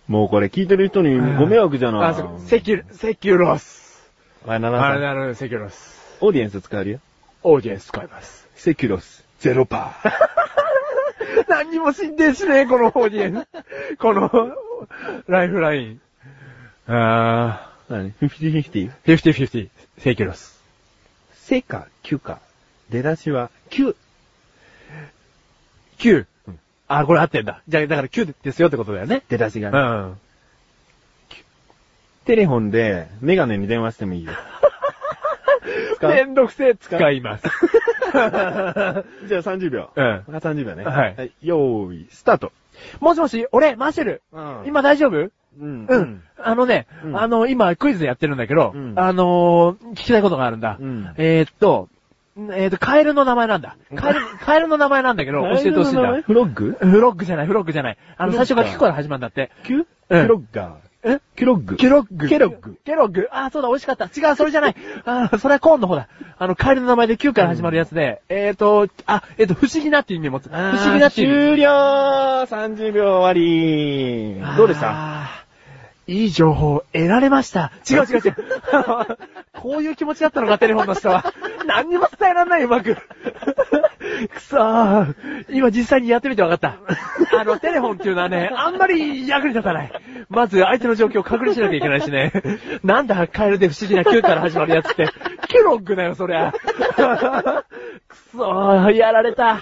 [0.07, 2.09] もうこれ聞いてる人にご迷惑じゃない。
[2.09, 4.09] あ、そうセキュ、セキュロス。
[4.43, 5.01] ファイナルアンあ、サー。
[5.01, 6.17] なるほど、セキュロス。
[6.21, 6.99] オーディエンス使えるよ。
[7.43, 8.47] オーディエンス使います。
[8.55, 10.11] セキュロス、ゼロパー。
[11.47, 13.19] 何にも進展しねえ、この方に。
[13.99, 14.55] この、
[15.27, 16.01] ライフライン。
[16.87, 18.71] あ何 ?50-50?
[18.71, 19.69] ー、50-50。
[19.97, 20.61] 正規ロス。
[21.33, 22.39] せか、9か。
[22.89, 23.95] 出だしは9。
[25.97, 26.25] 9。
[26.87, 27.61] あ、これ合ってんだ。
[27.67, 29.23] じゃあ、だから9ですよってことだよね。
[29.27, 30.13] 出だしがうね。
[30.13, 30.19] ん。
[32.25, 34.33] テレフォンでメガネに電話してもいいよ。
[35.97, 37.43] 使うめんどくせえ使います。
[38.13, 39.03] じゃあ
[39.41, 39.89] 30秒。
[39.95, 40.83] うんあ30秒ね。
[40.83, 42.51] はいよーい、スタート。
[42.99, 44.21] もしもし、俺、マーシェル。
[44.31, 45.29] うん今大丈夫？
[45.59, 46.21] うんうん。。
[46.39, 50.77] あのね、うんあの、今クイズやってるんだけど、うんあのー聞きたいことがあるんだ。
[50.79, 51.89] うんえーっと、
[52.39, 53.75] んえーっと、カエルの名前なんだ。
[53.95, 56.21] カエル、 カエルの名前なんだけど、教えてほしいんだ。
[56.21, 56.77] フロッグ？
[56.79, 57.97] フロッグじゃない、フロッグじゃない。
[58.17, 59.49] あの、最初から聞くから始まるんだって。
[59.63, 60.86] キュうんキロッガー。
[61.07, 61.19] え？
[61.35, 61.75] キロッグ。
[61.77, 62.27] ケロッグ。
[62.27, 62.77] ケロッグ。
[62.85, 63.27] ケロッグ。
[63.31, 64.05] あー、そうだ、美味しかった。
[64.05, 64.75] 違う、それじゃない。
[65.05, 66.07] あー、それはコーンの方だ。
[66.37, 70.49] あの、カエルの名前で9から始まるやつで、えーっと、あ、えーっと、不思議なっていう意味持つ。
[70.49, 71.61] 不不思議なっていう意味。
[71.61, 71.69] 終了
[72.47, 75.27] !30 秒終わりどうでした？
[76.09, 77.71] いい情報得られました。
[77.89, 78.35] 違う違う違う。
[79.53, 81.25] こういう気持ちだったのか、テレフォンの人は。
[81.67, 82.95] 何にも伝えらんない、うまく。
[84.33, 85.15] くそー。
[85.49, 86.77] 今実際にやってみて分かった。
[87.39, 89.91] あの、テレフォンっていうのはね、 あんまり役に立たない。
[90.29, 92.31] まず相手の状況を確認しなきゃいけないしね。
[92.83, 95.07] なんだ、カエルで不思議な Q から始まるやつって。
[95.47, 96.51] ケロッグだよ、そりゃ。
[96.51, 99.59] くそー、やられた。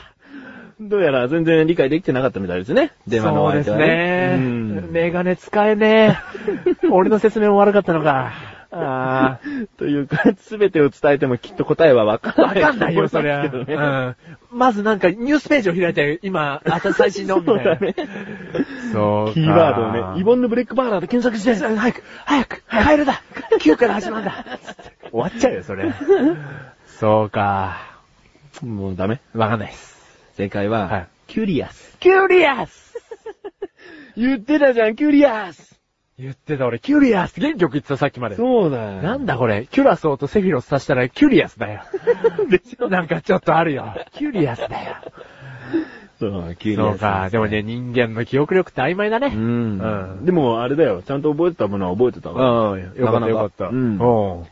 [0.80, 2.92] どうやら全然理解できてなかったみたいですね。
[3.08, 4.36] 電話のそうです相手はね。
[4.36, 6.20] うんメガネ使えね
[6.84, 6.88] え。
[6.92, 8.55] 俺の説明も悪かったのか。
[8.78, 9.40] あ
[9.78, 12.54] というか、すべてを伝えてもきっと答えはわかあ。
[12.54, 12.64] んない。
[12.64, 13.46] わかんないよ、そりゃ。
[13.46, 14.16] うん。
[14.52, 17.64] まずなんかニュースページを開いて、今、あた最新のみたいな。
[17.64, 17.96] そうだね。
[18.92, 21.56] そうかキーワードをね、イボンヌブレックバーラーで検索して。
[21.56, 23.22] 早く、早く、カエルだ
[23.60, 24.46] !9 から始まるんだ
[25.12, 25.94] 終わっちゃうよ、それ。
[27.00, 27.78] そうか。
[28.64, 29.20] もうダメ。
[29.34, 29.96] わかんないです。
[30.36, 31.98] 正解は、はいキュリアス。
[32.00, 32.94] キュリアス
[34.16, 35.75] 言ってたじゃん、キュリアス
[36.18, 38.38] 言ってた俺、キュリアス原曲言ってたさっきまで。
[38.38, 39.02] そうだよ。
[39.02, 41.82] なんだこれ、キュラソーとセフィロス足したらキュリアスだよ。
[42.50, 43.94] でしょなんかちょっとあるよ。
[44.14, 44.96] キュリアスだよ。
[46.18, 46.90] そう、キュリアス。
[46.92, 47.30] そうか。
[47.30, 49.28] でもね、人間の記憶力って曖昧だね。
[49.28, 49.80] うん。
[49.80, 51.02] うんでも、あれだよ。
[51.06, 52.72] ちゃんと覚えてたものは覚えてたわ。
[52.72, 52.80] うん。
[52.80, 53.68] よかったよかった。
[53.68, 54.46] うんうん。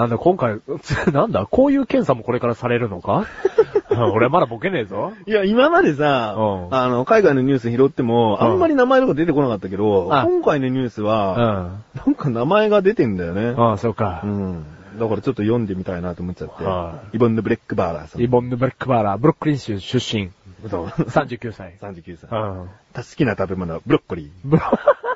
[0.00, 0.60] なんだ、今回、
[1.12, 3.26] なんだ、こういう検査もこれからされるのか？
[4.14, 5.12] 俺まだボケねえぞ。
[5.26, 11.84] いや、今までさ、うんあの、海外のニュース拾っても、うんあんまり名前とか出てこなかったけど、あ今回のニュースうは、ん。
[12.06, 13.54] なんか名前が出てんだよね。
[13.58, 14.26] ああ、そうかう。
[14.26, 14.64] ん。
[14.98, 16.64] だからちょっと読んでみたいなと思っちゃって。
[16.64, 18.22] はイボンヌ・ブレックバーラーさん。
[18.22, 20.30] イボンヌ・ブレックバーラー、ブロックリン州出身。
[20.70, 20.86] そう。
[20.86, 21.76] 39歳。
[21.80, 22.30] 39歳。
[22.30, 22.68] うん。
[22.94, 24.30] 好きな食べ物はブロッコリー。
[24.44, 24.62] ブロ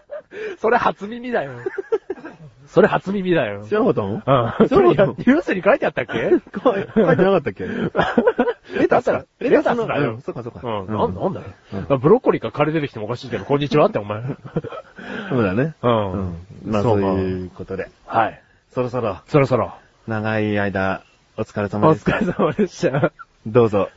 [0.61, 1.53] それ初耳だよ。
[2.67, 3.65] それ初耳だよ。
[3.67, 4.23] 知らなかったの？
[4.61, 4.69] うん。
[4.69, 6.31] それニュースに書いてあったっけ？
[6.63, 7.65] 書いてなかったっけ？
[8.79, 9.25] レタスか？
[9.39, 10.61] レタスだようんそっかそっか。
[10.63, 10.87] うん。
[10.87, 11.41] なんなんだ
[11.73, 11.99] うんよ。
[11.99, 14.23] ブロッコリーかカレー出てきてもおかしいけど、こんにちはってお前。
[15.29, 15.75] そうだね。
[15.83, 16.47] うんうん。
[16.65, 17.89] まあそうういうことで。
[18.07, 18.41] はい。
[18.71, 19.75] そろそろ、そろそろ。
[20.09, 21.03] 長い間、
[21.37, 22.13] お疲れお様でした。
[22.13, 23.13] 疲れ様でした。
[23.47, 23.91] どうぞ。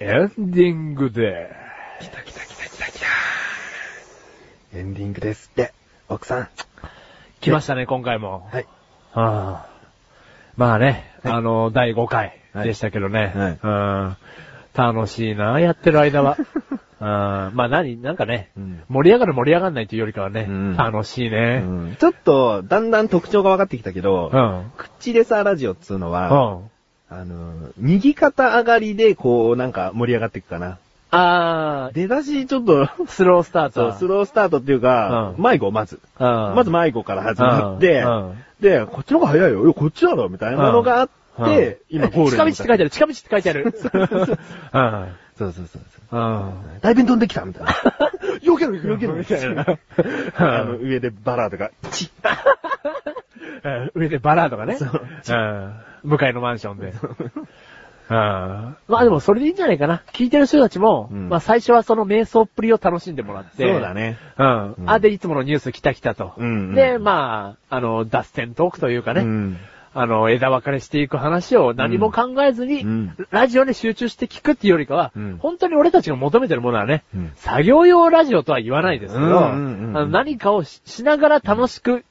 [0.00, 1.54] エンディングで
[2.00, 3.06] 来た来た来た来た来た。
[4.78, 5.72] エンディングですって。
[6.08, 6.48] 奥さん。
[7.40, 8.46] 来ましたね、今回も。
[8.52, 8.66] はい。
[9.12, 9.68] はあ、
[10.56, 13.32] まあね、はいあの、第5回でしたけどね。
[13.34, 13.68] はいう
[14.10, 14.16] ん
[14.72, 16.36] 楽しいな、やってる間は。
[17.00, 17.06] うん
[17.56, 21.60] まあ何、なんかね、うん盛り上がる盛り上がんないというよりかはね、うん楽しいうね。
[21.60, 24.72] んちょっと、だんだん特徴が分かってきたけど、うん。
[24.76, 26.70] 口でさラジオっつうのうは、ん。
[27.08, 30.78] あの、右肩上がりで、こう、なんか盛り上がっていくかな。
[31.12, 33.90] あ出だし、ちょっと、ー、スロースタート。
[33.90, 36.00] そう、スロースタートっていうか、うん迷子まず。
[36.18, 36.26] うん。
[36.26, 39.64] まず迷子から始まってうんうん、で、こっちの方が早いよ。
[39.64, 41.08] いやこっちだろみたいなのがあっ
[41.44, 42.84] て、今ゴール近道って書いてある。
[42.84, 43.64] る、近道って書いてある。
[44.72, 45.08] うん。
[45.36, 46.20] そうそうそうそう。
[46.20, 46.80] うん。
[46.80, 47.72] 大便飛んできたみたいな。
[48.42, 49.66] 避けろ、避避けろみたいな。
[50.36, 52.10] あの、上でバラードが、チッ
[53.64, 54.76] うん上でバラードがね。
[54.76, 54.90] そう
[55.30, 55.74] うん。
[56.02, 56.92] 向かいのマンションで。
[58.10, 58.16] うん。
[58.16, 60.02] まあでもそれでいいんじゃないかな。
[60.12, 63.72] 聞いてる人たちも、うんまあ最初はその瞑想っぷりを楽しんでもらって。
[63.72, 63.94] そうだ。
[63.94, 64.18] ね。
[64.36, 64.72] うん。
[64.72, 66.32] うんあ、で、いつものニュース来た来たと。
[66.36, 69.22] うんうんで、まあ、あの、脱線トークというかね。
[69.22, 69.56] うん。
[69.92, 82.04] あの、枝分かれしていく話を何も考えずに、うんラジオで集中して聞くっていうよりかは、うん本当に俺たちが求めてるものはね、うん作業用ラジオとは言わないですけど、何かをししながら楽しくうん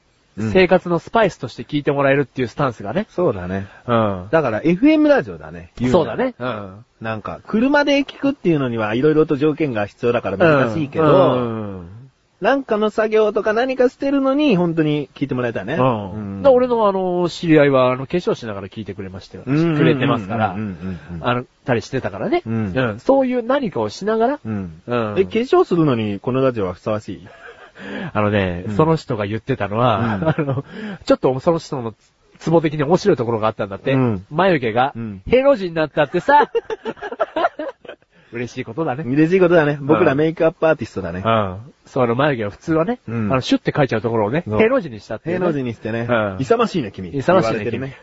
[0.52, 3.06] 生活のスパイスとして聞いてもらえるっていうスタンスがね。
[3.10, 3.66] そうだね。
[3.86, 4.28] うん。
[4.30, 5.72] だから FM ラジオだね。
[5.90, 6.34] そうだね。。
[6.38, 6.84] うん。
[7.00, 12.00] なんか、車で聞くっていうのには色々と条件が必要だから難しいけど、うん
[12.40, 15.74] なんかの作業とか何かしてるのに、本当に聞いてもらいたいね。
[15.74, 15.76] う
[16.16, 16.42] ん。
[16.42, 19.44] だから俺のあの、知り合いは、あの、化粧しながら聞いてくれましたよ。
[19.46, 22.42] うんくれてますからうんうんうんうん、あの、たりしてたからね。
[22.46, 24.82] うんそういう何かをしながら、うん。
[24.86, 27.28] うんえ、化粧するのにこのラジオはふさわしい？
[28.12, 30.64] あのね、うんその人が言ってたのは、うんあの、
[31.04, 31.94] ちょっとその人の
[32.38, 33.92] ツボ的に面白いところがあったんだって。
[33.92, 36.50] うん眉毛がうん、ヘの字になったってさ、
[38.32, 39.04] 嬉しいことだね。
[39.04, 39.78] 嬉しいことだね。
[39.80, 41.28] 僕らうんメイクアップアーティストだねう。
[41.28, 41.72] ん。
[41.84, 46.36] そう、あの眉毛は普通はね、うんあの、シュッて描いちゃうところをね、そうヘの字にしたってね、平の字にしてねうん。
[46.38, 47.08] 勇ましいね、君。
[47.08, 47.96] 勇ましいね言われてるね。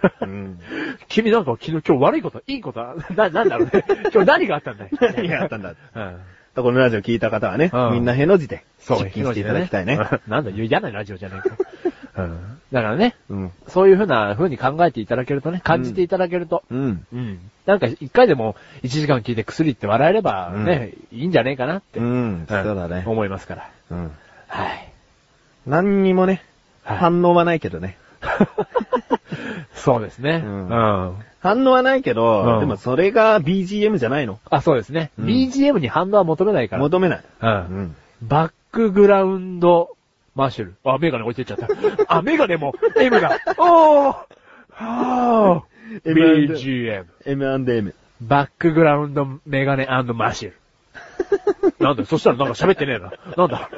[1.08, 2.82] 君なんか昨日今日悪いこと、いいこと、
[3.16, 3.86] な、なんだろうね。
[4.14, 4.90] 今日何があったんだい？
[5.00, 5.76] 何があったんだ？
[5.96, 6.18] うん。
[6.64, 10.00] このラジオ聞いた方はねう、んみんなへの字でそう、出勤していただきたいね。
[10.28, 11.50] なんだ、嫌なラジオじゃないか。
[12.18, 12.60] うん。
[12.72, 13.52] だからね、うん。
[13.68, 17.06] そういうふうな風に考えていただけるとね、感じていただけると、うん。
[17.14, 17.40] うん。
[17.66, 22.46] なんか一回でも一時間聞いて薬って笑えればね、いいんじゃねえかなって、うん。
[22.48, 23.04] そうだね。
[23.06, 23.70] 思いますから。
[23.92, 24.12] うん。
[24.48, 24.92] はい。
[25.66, 26.44] 何にもね、
[26.84, 27.98] はい反応はないけどね。
[29.76, 30.42] そうですね。
[30.46, 31.16] ううんん。
[31.48, 34.40] 反応はないけうど、んでもそれが BGM じゃないの。
[34.50, 35.12] あ、そうですね。
[35.18, 36.82] うん BGM に反応は求めないから。
[36.84, 37.20] 求めない。
[37.20, 37.24] う。
[37.42, 37.52] うん
[37.84, 37.96] ん。
[38.22, 39.96] バックグラウンド
[40.36, 40.76] マッシュル。
[40.84, 41.68] あ、メガネ置いてっちゃった。
[42.18, 43.38] あ、メガネも M が。
[43.58, 44.16] おー
[44.72, 47.06] はー BGM。
[47.26, 47.94] M&M。
[48.22, 50.56] バックグラウンドメガネマッシュル。
[51.80, 53.12] なんだよ、そしたらなんか喋ってねえな。
[53.38, 53.70] なんだ。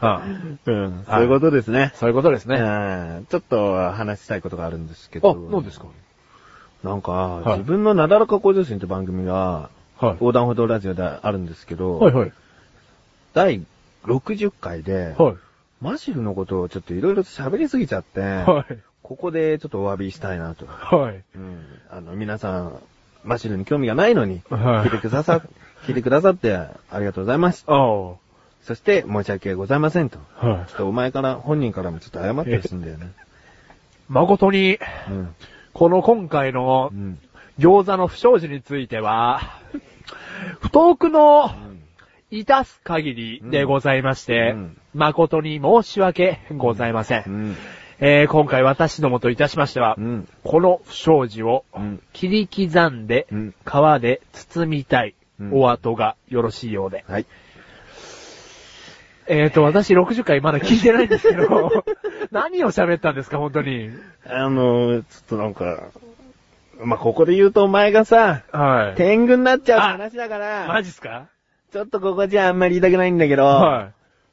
[0.00, 0.22] あ
[0.66, 1.04] うん。
[1.06, 1.92] そういうことですね。
[1.94, 2.56] そういうことですね。
[2.56, 2.62] う
[3.20, 5.34] んちょっと話したいことがあるんですけあ、ど。
[5.34, 5.86] 何ですか？
[6.82, 10.12] なんか、い自分のなだらか向上心って番組が、はい。
[10.12, 12.32] 横断歩道ラジオであるんですけど、はいはい。
[13.34, 13.62] 第
[14.04, 15.34] 60回で、はい。
[15.80, 18.78] マシルのことをちょっといろいろと喋りすぎちゃって、はい。
[19.02, 20.66] ここでちょっとお詫びしたいなと。
[20.66, 21.22] はい。
[21.34, 21.64] うん。
[21.90, 22.78] あの、皆さん、
[23.24, 25.42] マシルに興味がないのに、はい聞いてくださ、
[25.84, 27.64] 聞いてくださっ てありがとうございます。
[27.66, 28.14] ああ。
[28.62, 30.18] そして、申し訳ございませんと。
[30.36, 30.74] はいちょ。
[30.74, 33.12] っとお前から、本人からもちょっと謝ってほしいんだよね。
[34.08, 34.78] 誠に、
[35.08, 35.34] うん。
[35.72, 37.18] この今回のうん。
[37.58, 39.42] 餃子の不祥事については、
[40.60, 41.50] 不徳の
[42.30, 47.24] いたす限りでございまして、うん誠に申し訳ございません。
[47.26, 47.56] うん。
[48.00, 50.28] えー今回私どもといたしましては、うん。
[50.42, 52.02] この不祥事をうん。
[52.12, 53.54] 切り刻んでうん。
[53.64, 57.04] 皮で包みたいうんお後がよろしいようで。
[57.06, 57.26] はい。
[59.32, 61.84] えーと、私60回まだ聞いてないんですけど、
[62.32, 63.90] 何を喋ったんですか、本当に？
[64.26, 65.84] あの、ちょっとなんか、
[66.82, 68.96] まあ、ここで言うとお前がさ、はい。
[68.96, 71.26] 天狗になっちゃう話だから、マジっすか？
[71.72, 73.90] ちょっとここじゃあんまり言いたくないんだけど、は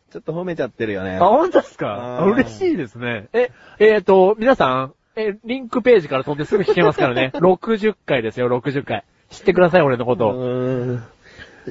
[0.10, 0.12] い。
[0.12, 1.20] ちょっと褒めちゃってるよねあ、。
[1.20, 2.24] 本当ですか？
[2.26, 3.28] 嬉しいですね。
[3.34, 7.32] え、えっ、と、皆さん、え、リンクページから飛んですぐ聞けますからね。
[7.38, 9.04] 60回ですよ、60回。
[9.30, 10.32] 知ってください、俺のこうと。
[10.32, 11.04] ーん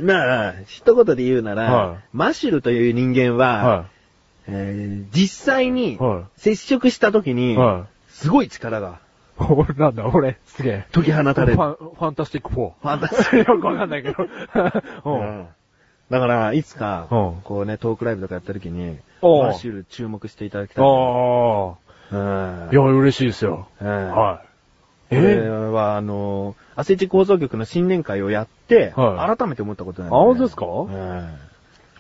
[0.02, 3.86] まあ、一言で言うなら、はいマシュルという人間は、は
[4.48, 7.34] えー実際には接触した時い。
[7.34, 9.00] に、はすごい力が
[9.76, 10.86] なんだ、俺、すげえ。
[10.92, 11.54] 解き放たれる。
[11.56, 12.54] ファン、ファンタスティック4。
[12.54, 14.22] ファンタスティよくわかんないけど。
[14.22, 14.28] う
[15.04, 15.46] うんん
[16.10, 20.84] だから、いつか、うんこうね、トークライブとかやった時に、マシュル注目していただきたい。
[20.84, 22.68] あうんあ。
[22.72, 23.68] いや、嬉しいですよ。
[23.80, 24.45] うんはい。
[25.08, 29.36] これは、あの、アセチ放送局の新年会をやって、はい。
[29.36, 30.66] 改めて思ったことなんあ本当ですか？
[30.66, 31.28] うん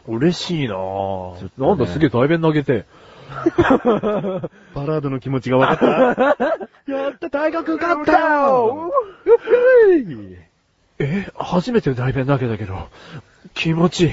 [0.08, 0.74] 嬉しいな。
[0.74, 1.50] ぁね。
[1.58, 2.84] なんだ、すげえ大弁投げて。
[3.66, 6.36] バラードの気持ちが分かった。
[6.92, 8.92] やった、大学勝ったよ。
[10.98, 12.74] え、初めて大弁投げたけど、
[13.54, 14.12] 気持ちいい。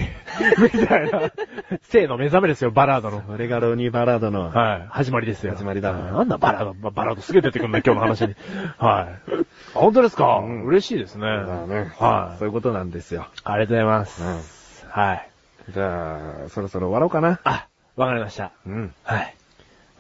[0.60, 1.32] みたいな。
[1.90, 3.24] 生の目覚めですよ、バラードの。
[3.28, 4.86] それがロニーバラードの、はい。
[4.90, 5.54] 始まりですよ。
[5.56, 8.36] 始まりだなんだバラード、ババラードすげえ出てくるんだ、 今日の話に。
[8.78, 9.34] はい。
[9.34, 11.26] あ本当ですか、うん嬉しいですね。
[11.26, 12.40] だねはい。
[12.40, 13.28] そういうことなんですよ。
[13.44, 14.86] ありがとうございます。
[14.90, 15.30] はい。
[15.70, 17.40] じゃあ、そろそろ終わろうかな？
[17.44, 18.52] あ、わかりました。
[18.66, 18.94] うん。
[19.04, 19.36] はい。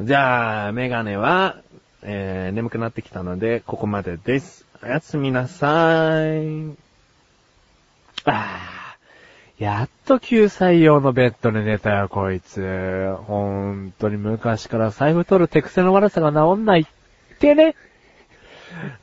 [0.01, 1.57] じゃあ、メガネは、
[2.01, 4.65] えー、眠くなってきたので、ここまでです。
[4.84, 6.75] おやすみなさい。
[8.25, 8.72] あー
[9.60, 13.16] やっと9歳用のベッドで寝たよ、こいつ。
[13.28, 17.76] ほんとに昔から財布取る手癖の悪さが治んないってね。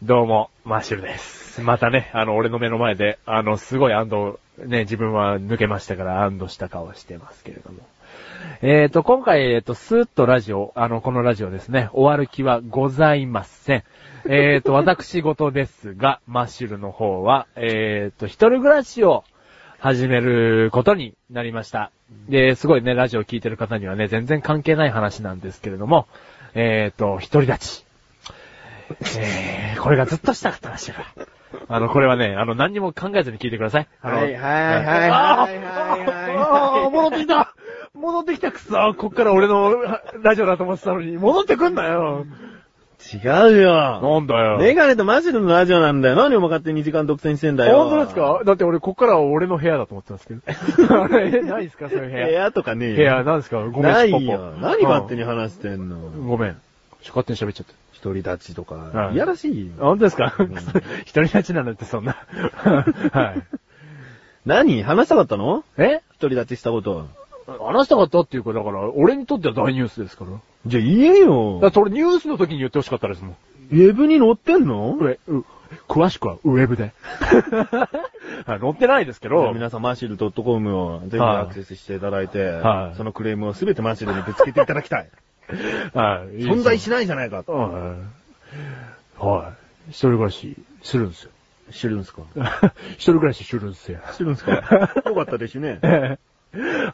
[0.03, 1.63] どうも、マッシュルです。
[1.63, 7.79] またね、あの、俺の目の前で、あの、すごい安堵、ね、自分は抜けましたから安堵した顔してますけれども。
[8.61, 13.85] えーと、今回、えーと、スーッとラジオ、あの、このラジオですね、終わる気はございません。
[14.27, 19.25] えーと、私事ですが、マッシュルの方は、えーと、一人暮らしを
[19.81, 21.91] 始めることになりました。
[22.29, 26.07] で、すごいね、ラジオ聞いてる方にはね、全然関係ない話なんですけれども、
[26.55, 27.85] えーと、一人立ち。
[29.19, 30.97] えー、これがずっとしたかった話だ。
[31.69, 33.89] あの、これはね、あの、何にも考えずに聞いてください。
[34.03, 37.55] あのはいはいはいはいはいはいはいあーあー戻ってきた
[37.95, 39.75] 戻ってきたくそこっから俺の
[40.23, 42.27] ラジオだと思ってたのに、戻ってくんなよ
[43.15, 43.17] 違
[43.55, 44.01] うよ。
[44.03, 44.59] なんだよ。
[44.59, 46.17] メガネとマシルのラジオなんだよ。
[46.17, 47.85] 何を勝手に2時間独占してんだよ。
[47.89, 48.43] 本当ですか？
[48.45, 50.41] だって俺、こっからは俺の部屋だと思ってますけど。
[51.03, 51.89] あれ、ないですか？
[51.89, 52.29] そういう部部屋。
[52.29, 52.97] 屋とかねえよ。
[52.97, 53.59] 部屋、なんですか？
[53.69, 54.53] ごめん、ないよ。
[54.61, 55.97] 何勝手に話してんの？
[55.97, 56.57] うんごめん。
[57.07, 57.73] 勝手に喋っちゃった。
[58.03, 59.11] 独り立ちとかは。
[59.11, 59.73] いいやらしいよ。
[59.81, 60.27] あ本当ですか？
[60.27, 60.55] ん
[61.03, 62.17] 一人立ちなんだってそんな。
[63.13, 63.43] はい。
[64.47, 64.83] 何？
[64.83, 65.65] 話したかったの？
[65.79, 66.01] え？
[66.21, 67.07] 独り立ちしたこと。
[67.47, 70.31] 話したかったっていうか、だから、俺にとっては大ニュースですから。
[70.67, 71.69] じゃあ言えよだ。
[71.69, 73.37] って俺ニュースの時に言ってほしかったですもん。
[73.71, 74.97] ウェブに載ってんの？
[75.01, 75.45] うえ、う、
[75.89, 76.93] 詳しくはウェブで。
[78.47, 85.09] はい載ってないですけど、皆さんマシル .com をぜひはいアクセスしていただいて、はいそのクレームをすべてマシルにぶつけていただきたい。
[85.95, 86.43] はい。
[86.45, 87.53] 存在しないじゃないかと。
[87.53, 89.25] はい。
[89.25, 89.53] は
[89.89, 89.91] い。
[89.91, 91.31] 一人暮らしするんですよ。
[91.73, 92.23] 知るんすか？
[92.95, 94.01] 一人暮らしするんですよ。
[94.17, 94.53] 知るんすか？
[95.07, 95.79] よかったですね。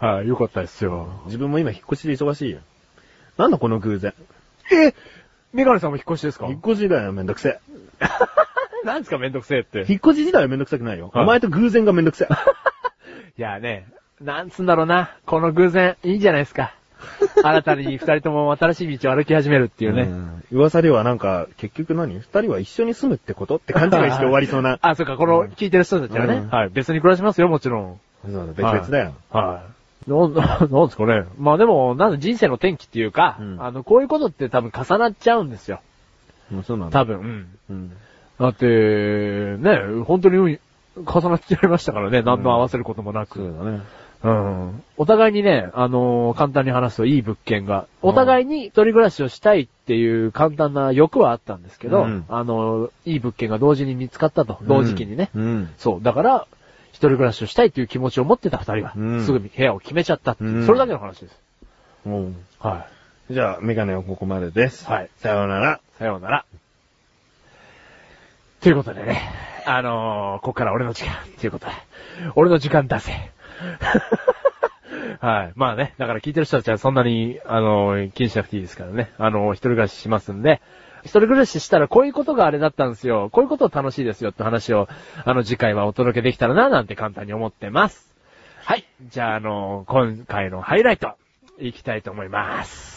[0.01, 1.09] はい、よかったですよ。
[1.27, 2.59] 自分も今引っ越しで忙しいよ。
[3.39, 4.14] なんだこの偶然。
[4.72, 4.95] え
[5.53, 6.47] メガネさんも引っ越しですか？
[6.47, 7.61] 引っ越しだよ、めんどくせえ。
[8.84, 9.78] なんですかめんどくせえって。
[9.80, 11.11] 引っ越し自体はめんどくさくないよ。
[11.12, 12.28] はいお前と偶然がめんどくせえ。
[13.39, 13.87] いやね、
[14.20, 15.11] なんつんだろうな。
[15.26, 16.72] この偶然、いいじゃないですか。
[17.43, 20.05] 新たに二人とも新しい道を歩き始めるっていうね。
[20.05, 22.14] ん噂ではなんか、結局何？
[22.18, 24.78] 二人は一緒に住むってことって勘違いして終わりそうな。
[24.82, 26.34] あ、そうか、この聞いてる人たちはね。
[26.34, 26.70] うんはい。
[26.70, 28.01] 別に暮らしますよ、もちろん。
[28.24, 29.14] そうだ、別々だよ。
[29.30, 29.72] はい。
[30.07, 30.35] なん、
[30.71, 31.25] なんですかね。
[31.39, 35.81] まあでも、なんで人生の転機っていうか、うんあの、こういうことって多分重なっちゃうんですよ。
[36.65, 37.01] そうなんだ。
[37.01, 37.19] 多分。
[37.19, 37.47] うん。
[37.71, 37.93] うん。
[38.39, 40.59] だって、ね、本当に運
[41.05, 42.23] 重なっちゃいましたからね。
[42.23, 43.39] 何の合わせることもなく。
[43.39, 43.81] そうだね。
[44.25, 44.83] うん。
[44.97, 54.59] お互いにね、あのー簡単に話すといい物件が、お互いに一人暮らしをしたいっていう簡単な欲はあったんですけど、うんあのーいい物件が同時に見つかったと。
[54.63, 55.31] 同時期にね。
[55.35, 55.69] うん。
[55.77, 56.03] そう。
[56.03, 56.47] だから、
[56.97, 61.38] 一人暮らしをしたいっていう気持ちを持ってた二人が、うんすぐ部屋を決めちゃったっていう、うんそれだけの話です。
[62.07, 62.36] うん。
[62.59, 62.86] は
[63.30, 64.86] じゃあ、メガネはここまでです。
[64.86, 65.11] はい。
[65.18, 65.74] さようなら。
[65.74, 65.80] い。
[65.99, 66.47] さようなら。
[68.62, 69.30] ということでね、
[69.66, 71.72] あのー、こっから俺の時間、ということで、
[72.34, 73.12] 俺の時間出せ。
[75.20, 75.53] はい。
[75.55, 79.12] まあね、だから聞いてる人たちはそんなに、あのー、気にしなくていいですからね。
[79.18, 80.62] あのー、一人暮らししますんで、
[81.07, 83.31] 一人暮らししたらこういうことがあれだったんですよ。
[83.31, 84.89] こういうこと楽しいですよって話を、
[85.25, 88.13] あの、次回はお届けできたらな、なんて簡単に思ってます。
[88.65, 88.85] はい。
[89.09, 91.15] じゃあ、あのー、今回のハイライト、
[91.59, 92.97] いきたいと思います。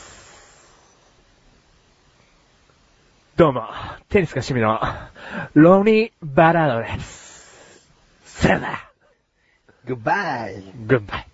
[3.37, 3.63] どうも、
[4.09, 4.81] テニスが趣味の、
[5.53, 7.87] ロニー・バラードです。
[8.25, 8.89] さよなら。
[9.85, 10.87] Goodbye.
[10.87, 11.28] グッバイ。